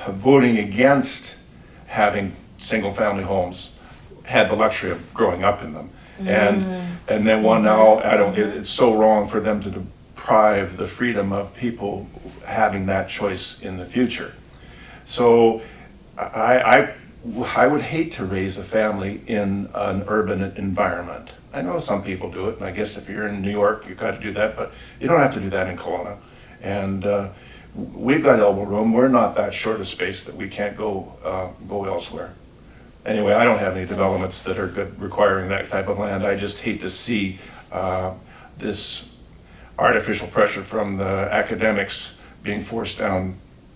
voting 0.09 0.57
against 0.57 1.38
having 1.89 2.35
single-family 2.59 3.23
homes 3.23 3.73
had 4.23 4.49
the 4.49 4.55
luxury 4.55 4.91
of 4.91 5.13
growing 5.13 5.43
up 5.43 5.61
in 5.63 5.73
them. 5.73 5.89
And, 6.19 6.63
and 7.07 7.27
then 7.27 7.43
one 7.43 7.63
now, 7.63 7.99
I 7.99 8.15
don't, 8.15 8.37
it, 8.37 8.47
it's 8.57 8.69
so 8.69 8.95
wrong 8.95 9.27
for 9.27 9.39
them 9.39 9.61
to 9.63 9.69
deprive 9.71 10.77
the 10.77 10.85
freedom 10.85 11.31
of 11.31 11.55
people 11.55 12.07
having 12.45 12.85
that 12.87 13.09
choice 13.09 13.61
in 13.61 13.77
the 13.77 13.85
future. 13.85 14.33
So 15.05 15.61
I, 16.17 16.57
I, 16.59 16.93
I 17.55 17.67
would 17.67 17.81
hate 17.81 18.11
to 18.13 18.25
raise 18.25 18.57
a 18.57 18.63
family 18.63 19.21
in 19.27 19.69
an 19.73 20.03
urban 20.07 20.41
environment. 20.57 21.31
I 21.51 21.61
know 21.61 21.79
some 21.79 22.03
people 22.03 22.29
do 22.29 22.49
it, 22.49 22.57
and 22.57 22.65
I 22.65 22.71
guess 22.71 22.97
if 22.97 23.09
you're 23.09 23.27
in 23.27 23.41
New 23.41 23.49
York, 23.51 23.85
you've 23.87 23.97
got 23.97 24.11
to 24.11 24.19
do 24.19 24.31
that, 24.33 24.55
but 24.55 24.71
you 24.99 25.07
don't 25.07 25.19
have 25.19 25.33
to 25.33 25.39
do 25.39 25.49
that 25.49 25.67
in 25.67 25.77
Kelowna. 25.77 26.17
And 26.61 27.05
uh, 27.05 27.29
we've 27.75 28.23
got 28.23 28.39
elbow 28.39 28.63
room, 28.63 28.93
we're 28.93 29.07
not 29.07 29.35
that 29.35 29.53
short 29.53 29.79
of 29.79 29.87
space 29.87 30.23
that 30.23 30.35
we 30.35 30.47
can't 30.49 30.75
go, 30.77 31.13
uh, 31.23 31.47
go 31.67 31.85
elsewhere. 31.85 32.33
Anyway, 33.05 33.33
I 33.33 33.43
don't 33.43 33.59
have 33.59 33.75
any 33.77 33.85
developments 33.85 34.41
that 34.43 34.57
are 34.59 34.67
good 34.67 34.99
requiring 35.01 35.49
that 35.49 35.69
type 35.69 35.87
of 35.87 35.97
land. 35.99 36.25
I 36.25 36.35
just 36.35 36.59
hate 36.59 36.81
to 36.81 36.89
see 36.89 37.39
uh, 37.71 38.13
this 38.57 39.15
artificial 39.77 40.27
pressure 40.27 40.61
from 40.61 40.97
the 40.97 41.05
academics 41.05 42.17
being 42.43 42.63
forced 42.63 42.97
down 42.99 43.35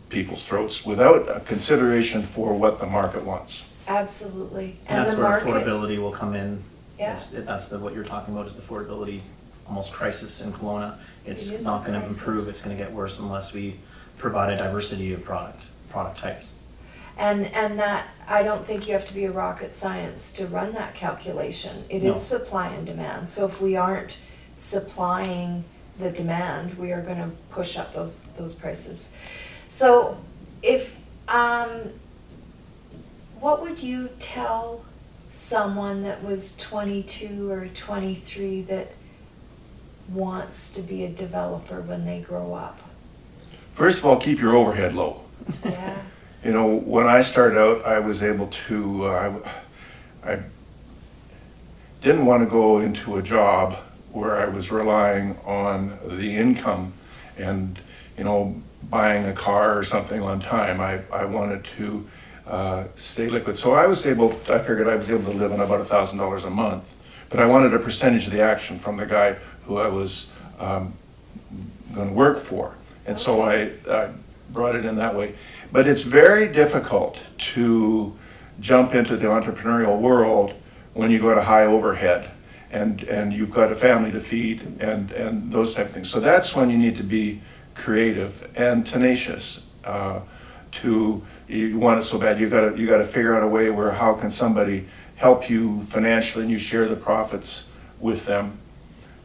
people's 0.09 0.45
throats 0.45 0.85
without 0.85 1.27
a 1.35 1.39
consideration 1.41 2.23
for 2.23 2.53
what 2.53 2.79
the 2.79 2.85
market 2.85 3.23
wants. 3.23 3.67
Absolutely, 3.87 4.77
And 4.87 4.97
and 4.97 4.99
that's 4.99 5.13
the 5.15 5.21
where 5.21 5.29
market, 5.29 5.47
affordability 5.47 5.97
will 5.97 6.11
come 6.11 6.35
in. 6.35 6.61
Yeah. 6.99 7.05
It's- 7.13 7.33
it- 7.33 7.45
That's 7.45 7.67
the, 7.67 7.79
what 7.79 7.93
you're 7.93 8.03
talking 8.03 8.33
about 8.33 8.45
is 8.47 8.55
the 8.55 8.61
affordability, 8.61 9.21
almost 9.67 9.91
crisis 9.93 10.41
in 10.41 10.51
Kelowna. 10.51 10.95
It 11.25 11.31
It's 11.31 11.49
is 11.51 11.65
not 11.65 11.85
gonna 11.85 12.03
improve, 12.03 12.47
it's 12.49 12.61
gonna 12.61 12.75
get 12.75 12.91
worse 12.91 13.19
unless 13.19 13.53
we 13.53 13.75
provide 14.17 14.51
a 14.53 14.57
diversity 14.57 15.13
of 15.13 15.23
product, 15.23 15.61
product 15.89 16.17
types. 16.17 16.59
and, 17.17 17.45
and 17.47 17.77
that, 17.79 18.07
I 18.27 18.41
don't 18.43 18.65
think 18.65 18.87
you 18.87 18.93
have 18.93 19.07
to 19.07 19.13
be 19.13 19.25
a 19.25 19.31
rocket 19.31 19.71
science 19.71 20.33
to 20.33 20.47
run 20.47 20.73
that 20.73 20.95
calculation. 20.95 21.85
It 21.89 22.03
No. 22.03 22.13
is 22.13 22.21
supply 22.21 22.69
and 22.69 22.85
demand, 22.85 23.29
so 23.29 23.45
if 23.45 23.61
we 23.61 23.75
aren't 23.75 24.17
supplying 24.55 25.63
the 25.99 26.09
demand, 26.09 26.75
we 26.77 26.91
are 26.91 27.01
gonna 27.01 27.29
push 27.51 27.77
up 27.77 27.93
those, 27.93 28.21
those 28.37 28.53
prices. 28.55 29.13
So 29.67 30.17
if, 30.63 30.95
um, 31.27 31.69
what 33.39 33.61
would 33.61 33.79
you 33.81 34.09
tell 34.19 34.83
someone 35.29 36.03
that 36.03 36.23
was 36.23 36.55
twenty-two 36.57 37.49
or 37.51 37.67
twenty-three 37.67 38.61
that 38.63 38.91
wants 40.09 40.71
to 40.71 40.81
be 40.81 41.03
a 41.05 41.09
developer 41.09 41.81
when 41.81 42.05
they 42.05 42.21
grow 42.21 42.53
up? 42.53 42.79
First 43.73 43.99
of 43.99 44.05
all, 44.05 44.17
keep 44.17 44.39
your 44.39 44.55
overhead 44.55 44.93
low. 44.93 45.21
Yeah, 45.63 45.97
You 46.43 46.51
know, 46.51 46.75
when 46.75 47.07
I 47.07 47.21
started 47.21 47.57
out, 47.57 47.85
I 47.85 47.99
was 47.99 48.21
able 48.21 48.47
to, 48.67 49.05
uh, 49.05 49.39
I, 50.25 50.31
I 50.31 50.39
didn't 52.01 52.25
want 52.25 52.43
to 52.43 52.49
go 52.49 52.79
into 52.79 53.15
a 53.15 53.21
job 53.21 53.75
where 54.11 54.37
I 54.39 54.47
was 54.47 54.69
relying 54.69 55.37
on 55.45 55.97
the 56.05 56.35
income 56.35 56.93
and, 57.37 57.79
you 58.17 58.25
know, 58.25 58.61
buying 58.89 59.25
a 59.25 59.33
car 59.33 59.77
or 59.77 59.83
something 59.83 60.21
on 60.21 60.41
time. 60.41 60.81
I, 60.81 60.99
I 61.11 61.23
wanted 61.23 61.63
to 61.77 62.07
uh, 62.45 62.83
stay 62.95 63.29
liquid. 63.29 63.57
So 63.57 63.73
I 63.73 63.87
was 63.87 64.05
able, 64.05 64.31
I 64.49 64.59
figured 64.59 64.89
I 64.89 64.95
was 64.95 65.09
able 65.09 65.31
to 65.31 65.37
live 65.37 65.53
on 65.53 65.61
about 65.61 65.79
a 65.79 65.85
thousand 65.85 66.17
dollars 66.17 66.43
a 66.43 66.49
month. 66.49 66.93
But 67.29 67.39
I 67.39 67.45
wanted 67.45 67.73
a 67.73 67.79
percentage 67.79 68.27
of 68.27 68.33
the 68.33 68.41
action 68.41 68.77
from 68.77 68.97
the 68.97 69.05
guy 69.05 69.37
who 69.65 69.77
I 69.77 69.87
was 69.87 70.27
um, 70.59 70.93
going 71.93 72.09
to 72.09 72.13
work 72.13 72.39
for. 72.39 72.75
And 73.05 73.17
so 73.17 73.41
I, 73.41 73.71
I 73.89 74.11
brought 74.49 74.75
it 74.75 74.85
in 74.85 74.95
that 74.97 75.15
way. 75.15 75.35
But 75.71 75.87
it's 75.87 76.01
very 76.01 76.47
difficult 76.47 77.19
to 77.53 78.15
jump 78.59 78.93
into 78.93 79.17
the 79.17 79.25
entrepreneurial 79.25 79.99
world 79.99 80.53
when 80.93 81.11
you 81.11 81.19
got 81.19 81.37
a 81.37 81.43
high 81.43 81.65
overhead 81.65 82.29
and, 82.71 83.03
and 83.03 83.33
you've 83.33 83.51
got 83.51 83.71
a 83.71 83.75
family 83.75 84.11
to 84.11 84.19
feed 84.19 84.61
and, 84.79 85.11
and 85.11 85.51
those 85.51 85.73
type 85.73 85.87
of 85.87 85.93
things. 85.93 86.09
So 86.09 86.19
that's 86.19 86.55
when 86.55 86.69
you 86.69 86.77
need 86.77 86.95
to 86.97 87.03
be 87.03 87.41
creative 87.75 88.51
and 88.55 88.85
tenacious. 88.85 89.71
Uh, 89.83 90.21
to 90.71 91.23
you 91.47 91.77
want 91.77 91.99
it 91.99 92.03
so 92.03 92.17
bad, 92.17 92.39
you 92.39 92.49
gotta 92.49 92.75
you 92.77 92.87
gotta 92.87 93.05
figure 93.05 93.35
out 93.35 93.43
a 93.43 93.47
way 93.47 93.69
where 93.69 93.91
how 93.91 94.13
can 94.13 94.31
somebody 94.31 94.87
help 95.15 95.49
you 95.49 95.81
financially 95.81 96.43
and 96.43 96.51
you 96.51 96.57
share 96.57 96.87
the 96.87 96.95
profits 96.95 97.67
with 97.99 98.25
them. 98.25 98.57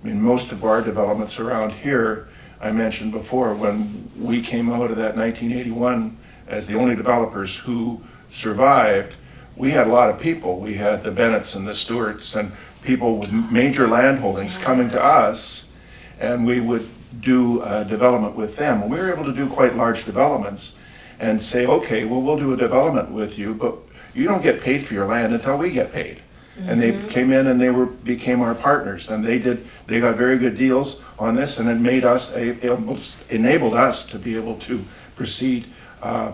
I 0.03 0.07
mean, 0.07 0.23
most 0.23 0.53
of 0.53 0.65
our 0.65 0.81
developments 0.83 1.39
around 1.39 1.73
here, 1.73 2.29
I 2.61 2.71
mentioned 2.73 3.13
before, 3.13 3.55
when 3.55 4.11
we 4.19 4.41
came 4.41 4.71
out 4.71 4.91
of 4.91 4.97
that 4.97 5.17
1981 5.17 6.17
as 6.47 6.67
the 6.67 6.75
only 6.77 6.97
developers 6.97 7.57
who 7.57 8.01
survived, 8.29 9.15
we 9.57 9.73
had 9.73 9.87
a 9.87 9.91
lot 9.91 10.09
of 10.09 10.21
people. 10.21 10.61
We 10.61 10.75
had 10.75 11.03
the 11.03 11.11
Bennetts 11.11 11.55
and 11.55 11.67
the 11.67 11.75
Stewarts 11.75 12.37
and 12.37 12.53
people 12.83 13.19
with 13.19 13.33
major 13.33 13.89
land 13.89 14.21
holdings 14.21 14.57
coming 14.57 14.89
to 14.91 15.03
us, 15.03 15.73
and 16.21 16.47
we 16.47 16.61
would 16.61 16.89
do 17.21 17.59
development 17.89 18.37
with 18.37 18.57
them. 18.57 18.89
We 18.89 18.99
were 18.99 19.13
able 19.13 19.25
to 19.25 19.33
do 19.33 19.49
quite 19.49 19.77
large 19.77 20.05
developments 20.05 20.75
and 21.19 21.43
say, 21.43 21.67
okay, 21.67 22.05
well, 22.05 22.23
we'll 22.23 22.39
do 22.39 22.53
a 22.53 22.57
development 22.57 23.11
with 23.11 23.37
you, 23.37 23.53
but 23.53 23.77
you 24.15 24.25
don't 24.25 24.43
get 24.43 24.61
paid 24.61 24.87
for 24.87 24.95
your 24.95 25.07
land 25.07 25.35
until 25.35 25.59
we 25.59 25.71
get 25.71 25.93
paid. 25.93 26.23
And 26.67 26.81
they 26.83 26.93
came 27.09 27.33
in 27.33 27.47
and 27.47 27.61
they 27.61 27.71
were, 27.71 27.87
became 27.87 28.41
our 28.41 28.55
partners, 28.55 29.09
and 29.09 29.25
they 29.25 29.39
did, 29.39 29.65
they 29.87 30.01
got 30.01 30.17
very 30.17 30.39
good 30.39 30.59
deals 30.59 31.01
on 31.19 31.37
this, 31.37 31.59
and 31.59 31.69
it 31.69 31.77
made 31.77 32.05
us, 32.05 32.35
a- 32.35 32.69
almost 32.69 33.17
enabled 33.31 33.75
us 33.75 34.05
to 34.07 34.19
be 34.19 34.35
able 34.35 34.57
to 34.61 34.85
proceed 35.15 35.67
uh, 36.03 36.33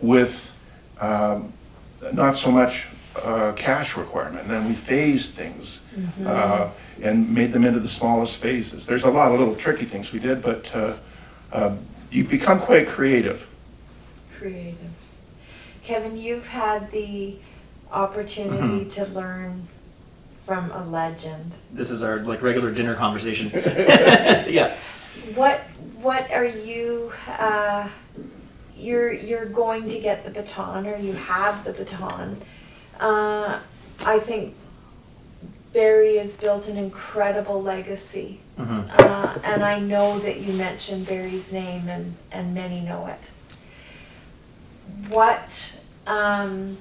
with 0.00 0.52
um, 1.00 1.52
not 2.12 2.34
so 2.36 2.50
much 2.50 2.88
uh, 3.22 3.52
cash 3.52 3.96
requirement, 3.96 4.42
and 4.42 4.50
then 4.50 4.68
we 4.68 4.74
phased 4.74 5.32
things 5.34 5.82
uh, 6.26 6.68
and 7.02 7.32
made 7.34 7.52
them 7.52 7.64
into 7.64 7.80
the 7.80 7.88
smallest 7.88 8.36
phases. 8.36 8.86
There's 8.86 9.04
a 9.04 9.10
lot 9.10 9.32
of 9.32 9.38
little 9.38 9.56
tricky 9.56 9.86
things 9.86 10.12
we 10.12 10.18
did, 10.18 10.42
but 10.42 10.74
uh, 10.74 10.94
uh, 11.52 11.76
you 12.10 12.24
become 12.24 12.60
quite 12.60 12.86
creative. 12.86 13.48
creative. 14.36 14.76
Kevin, 15.82 16.16
you've 16.16 16.46
had 16.46 16.90
the 16.90 17.36
opportunity 17.94 18.84
to 18.90 19.04
learn 19.06 19.68
from 20.44 20.70
a 20.72 20.84
legend. 20.84 21.54
This 21.72 21.90
is 21.90 22.02
our 22.02 22.18
like 22.18 22.42
regular 22.42 22.70
dinner 22.72 22.94
conversation. 22.94 23.50
Yeah. 24.50 24.76
What 25.34 25.60
what 26.02 26.30
are 26.30 26.44
you 26.44 27.12
uh, 27.28 27.88
you're 28.76 29.12
you're 29.12 29.46
going 29.46 29.86
to 29.86 29.98
get 29.98 30.24
the 30.24 30.30
baton 30.30 30.86
or 30.86 30.96
you 30.96 31.14
have 31.14 31.64
the 31.64 31.72
baton. 31.72 32.40
Uh, 33.00 33.60
I 34.04 34.18
think 34.18 34.54
Barry 35.72 36.16
has 36.16 36.36
built 36.38 36.68
an 36.68 36.76
incredible 36.76 37.60
legacy. 37.62 38.40
Mhm. 38.58 38.88
Uh, 39.00 39.38
and 39.42 39.64
I 39.64 39.80
know 39.80 40.18
that 40.20 40.40
you 40.40 40.52
mentioned 40.52 41.06
Barry's 41.06 41.52
name 41.52 41.88
and, 41.88 42.14
and 42.30 42.54
many 42.54 42.80
know 42.80 43.06
it. 43.06 43.30
What, 45.08 45.80
um, 46.06 46.76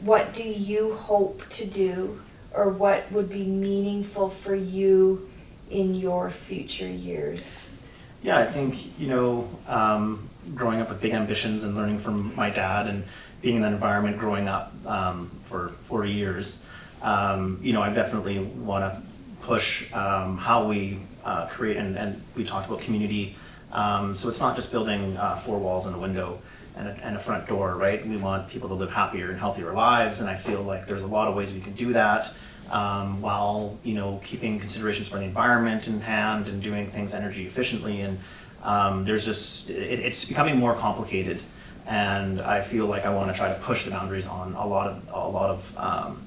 what 0.00 0.32
do 0.32 0.42
you 0.42 0.94
hope 0.94 1.48
to 1.50 1.66
do 1.66 2.20
or 2.52 2.68
what 2.68 3.10
would 3.12 3.28
be 3.28 3.44
meaningful 3.44 4.28
for 4.28 4.54
you 4.54 5.28
in 5.70 5.94
your 5.94 6.30
future 6.30 6.86
years? 6.88 7.84
Yeah, 8.22 8.38
I 8.38 8.46
think, 8.46 8.98
you 8.98 9.08
know, 9.08 9.48
um, 9.66 10.28
growing 10.54 10.80
up 10.80 10.88
with 10.88 11.00
big 11.00 11.12
ambitions 11.12 11.64
and 11.64 11.74
learning 11.74 11.98
from 11.98 12.34
my 12.34 12.50
dad 12.50 12.86
and 12.86 13.04
being 13.42 13.56
in 13.56 13.62
that 13.62 13.72
environment 13.72 14.18
growing 14.18 14.48
up 14.48 14.72
um, 14.86 15.30
for 15.44 15.68
40 15.68 16.10
years, 16.10 16.64
um, 17.02 17.58
you 17.62 17.72
know, 17.72 17.82
I 17.82 17.90
definitely 17.90 18.38
want 18.38 18.92
to 18.92 19.02
push 19.42 19.92
um, 19.92 20.36
how 20.36 20.66
we 20.66 20.98
uh, 21.24 21.46
create, 21.46 21.76
and, 21.76 21.96
and 21.96 22.20
we 22.34 22.42
talked 22.44 22.66
about 22.66 22.80
community. 22.80 23.36
Um, 23.70 24.14
so 24.14 24.28
it's 24.28 24.40
not 24.40 24.56
just 24.56 24.72
building 24.72 25.16
uh, 25.16 25.36
four 25.36 25.58
walls 25.58 25.86
and 25.86 25.94
a 25.94 25.98
window 25.98 26.40
and 26.78 26.88
a, 26.88 26.92
and 27.04 27.16
a 27.16 27.18
front 27.18 27.46
door, 27.48 27.74
right? 27.74 28.06
We 28.06 28.16
want 28.16 28.48
people 28.48 28.68
to 28.68 28.74
live 28.74 28.90
happier 28.90 29.30
and 29.30 29.38
healthier 29.38 29.72
lives, 29.72 30.20
and 30.20 30.30
I 30.30 30.36
feel 30.36 30.62
like 30.62 30.86
there's 30.86 31.02
a 31.02 31.08
lot 31.08 31.28
of 31.28 31.34
ways 31.34 31.52
we 31.52 31.60
can 31.60 31.74
do 31.74 31.92
that. 31.94 32.32
um, 32.70 33.20
while 33.20 33.78
you 33.82 33.94
know 33.94 34.20
keeping 34.24 34.58
considerations 34.58 35.08
for 35.08 35.18
the 35.18 35.24
environment 35.24 35.86
in 35.88 36.00
hand 36.00 36.48
and 36.48 36.62
doing 36.62 36.90
things 36.90 37.14
energy 37.14 37.46
efficiently. 37.46 38.00
And 38.02 38.18
um, 38.62 39.04
there's 39.04 39.24
just 39.24 39.70
it, 39.70 40.00
it's 40.00 40.24
becoming 40.24 40.56
more 40.58 40.74
complicated, 40.74 41.40
and 41.86 42.40
I 42.40 42.60
feel 42.60 42.86
like 42.86 43.06
I 43.06 43.14
want 43.14 43.30
to 43.30 43.36
try 43.36 43.48
to 43.48 43.58
push 43.60 43.84
the 43.84 43.90
boundaries 43.90 44.26
on 44.26 44.54
a 44.54 44.66
lot 44.66 44.88
of 44.88 45.08
a 45.12 45.28
lot 45.28 45.50
of. 45.50 45.78
Um, 45.78 46.24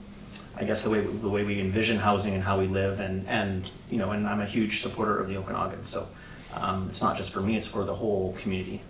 I 0.54 0.66
guess 0.66 0.82
the 0.82 0.90
way 0.90 1.00
the 1.00 1.30
way 1.30 1.44
we 1.44 1.60
envision 1.60 1.98
housing 1.98 2.34
and 2.34 2.44
how 2.44 2.60
we 2.60 2.68
live, 2.68 3.00
and 3.00 3.28
and 3.28 3.70
you 3.90 3.98
know, 3.98 4.12
and 4.12 4.28
I'm 4.28 4.42
a 4.42 4.46
huge 4.46 4.82
supporter 4.82 5.20
of 5.20 5.30
the 5.30 5.38
Okanagan. 5.38 5.84
So 5.84 6.08
um, 6.54 6.88
it's 6.90 7.02
not 7.02 7.18
just 7.18 7.32
for 7.32 7.40
me; 7.42 7.56
it's 7.56 7.68
for 7.68 7.84
the 7.84 7.96
whole 7.96 8.34
community. 8.34 8.82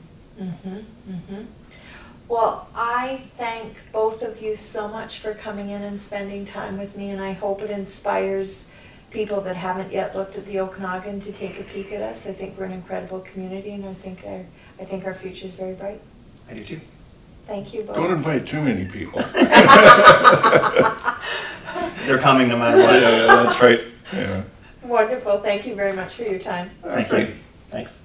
Mm-hmm, 0.41 0.77
mm-hmm. 1.11 1.43
Well, 2.27 2.67
I 2.73 3.21
thank 3.37 3.75
both 3.91 4.23
of 4.23 4.41
you 4.41 4.55
so 4.55 4.87
much 4.87 5.19
for 5.19 5.33
coming 5.33 5.69
in 5.69 5.83
and 5.83 5.99
spending 5.99 6.45
time 6.45 6.79
with 6.79 6.95
me, 6.97 7.09
and 7.11 7.21
I 7.21 7.33
hope 7.33 7.61
it 7.61 7.69
inspires 7.69 8.73
people 9.11 9.41
that 9.41 9.55
haven't 9.55 9.91
yet 9.91 10.15
looked 10.15 10.37
at 10.37 10.45
the 10.45 10.59
Okanagan 10.61 11.19
to 11.19 11.33
take 11.33 11.59
a 11.59 11.63
peek 11.63 11.91
at 11.91 12.01
us. 12.01 12.27
I 12.27 12.31
think 12.31 12.57
we're 12.57 12.65
an 12.65 12.71
incredible 12.71 13.19
community, 13.19 13.71
and 13.73 13.85
I 13.85 13.93
think 13.93 14.23
our, 14.25 14.45
I 14.79 14.85
think 14.85 15.05
our 15.05 15.13
future 15.13 15.45
is 15.45 15.53
very 15.53 15.73
bright. 15.73 16.01
I 16.49 16.53
do 16.53 16.63
too. 16.63 16.79
Thank 17.47 17.73
you 17.73 17.83
both. 17.83 17.97
Don't 17.97 18.13
invite 18.13 18.47
too 18.47 18.61
many 18.61 18.85
people. 18.85 19.21
They're 22.05 22.17
coming 22.17 22.47
no 22.47 22.57
matter 22.57 22.77
what. 22.77 22.93
yeah, 22.93 23.09
yeah 23.09 23.43
that's 23.43 23.61
right, 23.61 23.81
yeah. 24.13 24.43
Wonderful. 24.83 25.39
Thank 25.39 25.67
you 25.67 25.75
very 25.75 25.93
much 25.93 26.13
for 26.15 26.23
your 26.23 26.39
time. 26.39 26.71
Thank 26.81 27.09
Great. 27.09 27.29
you. 27.29 27.35
Thanks. 27.69 28.03